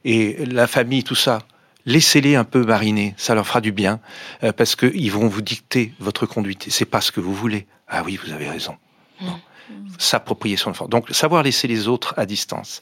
[0.04, 1.40] Et la famille, tout ça,
[1.88, 3.98] laissez-les un peu mariner, ça leur fera du bien,
[4.44, 6.66] euh, parce qu'ils vont vous dicter votre conduite.
[6.68, 7.66] C'est pas ce que vous voulez.
[7.88, 8.76] Ah oui, vous avez raison.
[9.20, 9.88] Mm.
[9.98, 10.88] s'approprier son enfant.
[10.88, 12.80] Donc, savoir laisser les autres à distance.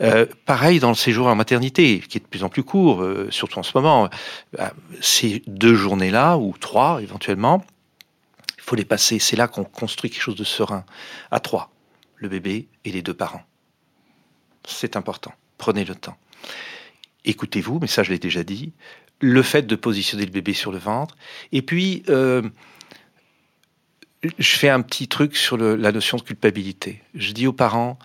[0.00, 3.28] Euh, pareil dans le séjour en maternité, qui est de plus en plus court, euh,
[3.30, 4.08] surtout en ce moment.
[4.56, 7.64] Bah, ces deux journées-là, ou trois éventuellement,
[8.56, 9.18] il faut les passer.
[9.18, 10.84] C'est là qu'on construit quelque chose de serein,
[11.30, 11.70] à trois,
[12.16, 13.42] le bébé et les deux parents.
[14.66, 15.32] C'est important.
[15.56, 16.16] Prenez le temps.
[17.28, 18.72] Écoutez-vous, mais ça je l'ai déjà dit.
[19.20, 21.16] Le fait de positionner le bébé sur le ventre.
[21.52, 22.42] Et puis, euh,
[24.38, 27.02] je fais un petit truc sur la notion de culpabilité.
[27.14, 27.98] Je dis aux parents,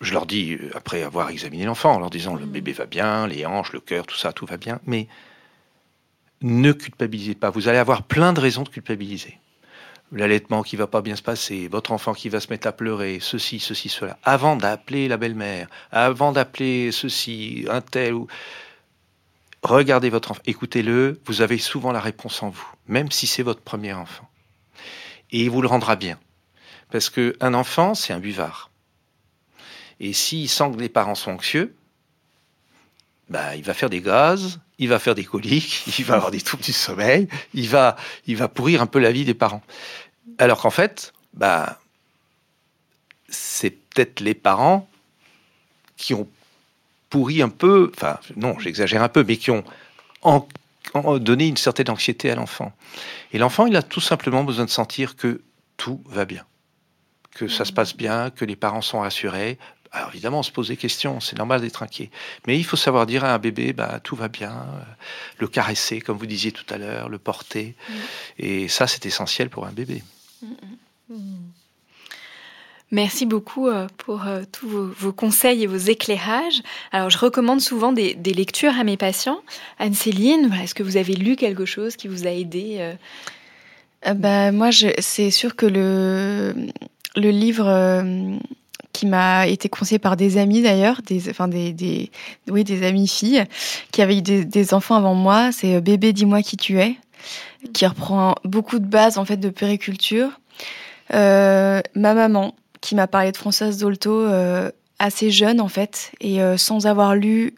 [0.00, 3.26] je leur dis, euh, après avoir examiné l'enfant, en leur disant le bébé va bien,
[3.26, 5.06] les hanches, le cœur, tout ça, tout va bien, mais
[6.42, 7.50] ne culpabilisez pas.
[7.50, 9.38] Vous allez avoir plein de raisons de culpabiliser.
[10.12, 13.18] L'allaitement qui va pas bien se passer, votre enfant qui va se mettre à pleurer,
[13.20, 14.18] ceci, ceci, cela.
[14.22, 18.26] Avant d'appeler la belle-mère, avant d'appeler ceci, un tel ou.
[19.62, 23.62] Regardez votre enfant, écoutez-le, vous avez souvent la réponse en vous, même si c'est votre
[23.62, 24.28] premier enfant
[25.30, 26.18] et il vous le rendra bien.
[26.90, 28.70] Parce qu'un enfant, c'est un buvard.
[29.98, 31.74] Et s'il sent que les parents sont anxieux,
[33.28, 36.40] bah, il va faire des gaz, il va faire des coliques, il va avoir des
[36.40, 37.96] troubles du sommeil, il va,
[38.26, 39.62] il va pourrir un peu la vie des parents.
[40.38, 41.78] Alors qu'en fait, bah,
[43.28, 44.88] c'est peut-être les parents
[45.96, 46.28] qui ont
[47.10, 49.64] pourri un peu, enfin non, j'exagère un peu, mais qui ont
[50.22, 50.46] en,
[51.18, 52.72] donner une certaine anxiété à l'enfant.
[53.32, 55.42] Et l'enfant, il a tout simplement besoin de sentir que
[55.76, 56.44] tout va bien,
[57.32, 59.58] que ça se passe bien, que les parents sont rassurés.
[59.96, 62.10] Alors évidemment, on se pose des questions, c'est normal d'être inquiet.
[62.46, 64.82] Mais il faut savoir dire à un bébé, bah, tout va bien, euh,
[65.38, 67.74] le caresser, comme vous disiez tout à l'heure, le porter.
[67.88, 67.94] Mm.
[68.38, 70.04] Et ça, c'est essentiel pour un bébé.
[70.42, 70.46] Mm,
[71.08, 71.16] mm,
[72.92, 76.62] Merci beaucoup euh, pour euh, tous vos, conseils et vos éclairages.
[76.92, 79.40] Alors, je recommande souvent des, lectures à mes patients.
[79.78, 82.76] Anne-Céline, est-ce que vous avez lu quelque chose qui vous a aidé
[84.04, 84.14] euh?
[84.14, 86.54] bah, Moi, c'est sûr que le,
[87.16, 87.64] le livre
[88.96, 92.10] qui m'a été conseillé par des amis d'ailleurs, des, enfin des,
[92.48, 93.44] oui, des amis filles
[93.92, 96.96] qui avaient eu des, enfants avant moi, c'est Bébé, dis-moi qui tu es,
[97.74, 100.30] qui reprend beaucoup de bases en fait de périculture.
[101.10, 106.56] ma maman, qui m'a parlé de Françoise Dolto euh, assez jeune en fait, et euh,
[106.56, 107.54] sans avoir lu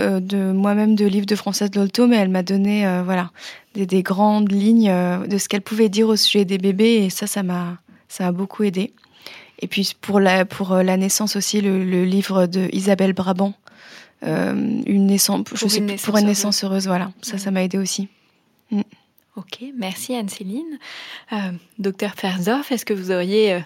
[0.00, 3.30] euh, de moi-même de livres de Françoise Dolto, mais elle m'a donné voilà
[3.74, 4.92] des, grandes lignes
[5.26, 8.32] de ce qu'elle pouvait dire au sujet des bébés, et ça, ça m'a ça m'a
[8.32, 8.92] beaucoup aidé.
[9.60, 13.54] Et puis pour la pour la naissance aussi, le, livre de Isabelle Brabant,
[14.22, 17.62] une naissance, pour je sais, une naissance pour une naissance heureuse, voilà, ça, ça m'a
[17.62, 18.08] aidé aussi.
[18.70, 18.82] Mm.
[19.36, 20.78] Ok, merci Anne-Céline.
[21.78, 23.62] docteur Fersdorf, est-ce que vous auriez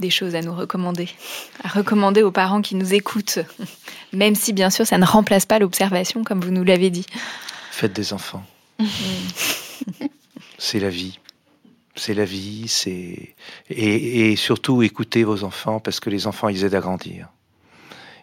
[0.00, 1.08] des choses à nous recommander,
[1.62, 3.38] à recommander aux parents qui nous écoutent,
[4.12, 7.06] même si bien sûr ça ne remplace pas l'observation comme vous nous l'avez dit.
[7.70, 8.42] Faites des enfants.
[8.78, 8.84] Mm.
[10.58, 11.19] c'est la vie.
[11.96, 13.34] C'est la vie, c'est
[13.68, 17.28] et, surtout écoutez vos enfants parce que les enfants ils aident à grandir.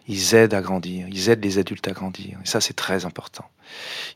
[0.08, 2.38] Ils aident à grandir, ils aident les adultes à grandir.
[2.42, 3.44] Et ça, c'est très important.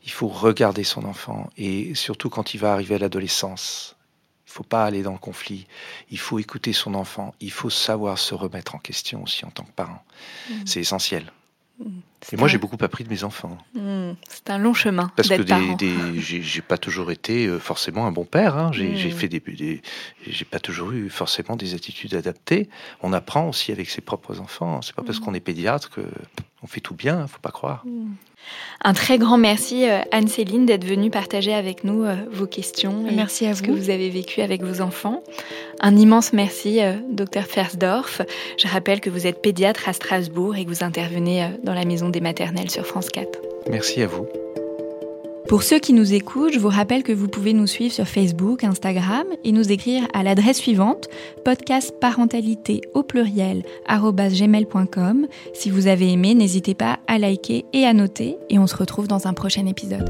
[0.05, 3.95] Il faut regarder son enfant et surtout quand il va arriver à l'adolescence,
[4.47, 5.67] il faut pas aller dans le conflit.
[6.09, 7.33] Il faut écouter son enfant.
[7.39, 10.03] Il faut savoir se remettre en question aussi en tant que parent.
[10.49, 10.53] Mm.
[10.65, 11.31] C'est essentiel.
[11.79, 11.99] Mm.
[12.31, 13.57] Et moi, j'ai beaucoup appris de mes enfants.
[13.75, 14.11] Mm.
[14.29, 15.11] C'est un long chemin.
[15.15, 18.57] Parce que des, j'ai pas toujours été euh, forcément un bon père.
[18.57, 18.71] Hein.
[18.73, 19.81] J'ai fait des, des
[20.25, 22.69] j'ai pas toujours eu forcément des attitudes adaptées.
[23.01, 24.81] On apprend aussi avec ses propres enfants.
[24.81, 26.01] C'est pas parce qu'on est pédiatre que
[26.63, 27.27] on fait tout bien.
[27.27, 27.83] Faut pas croire.
[28.83, 33.13] Un très grand merci euh, Anne-Céline d'être venue partager avec nous euh, vos questions et
[33.13, 35.23] merci à ce que vous avez vécu avec vos enfants.
[35.81, 38.21] Un immense merci Dr Fersdorf.
[38.57, 42.09] Je rappelle que vous êtes pédiatre à Strasbourg et que vous intervenez dans la maison
[42.13, 43.27] des maternelles sur France 4.
[43.69, 44.25] Merci à vous.
[45.49, 48.63] Pour ceux qui nous écoutent, je vous rappelle que vous pouvez nous suivre sur Facebook,
[48.63, 51.09] Instagram et nous écrire à l'adresse suivante
[51.43, 55.27] podcastparentalité au pluriel gmail.com.
[55.53, 59.07] Si vous avez aimé, n'hésitez pas à liker et à noter et on se retrouve
[59.07, 60.09] dans un prochain épisode.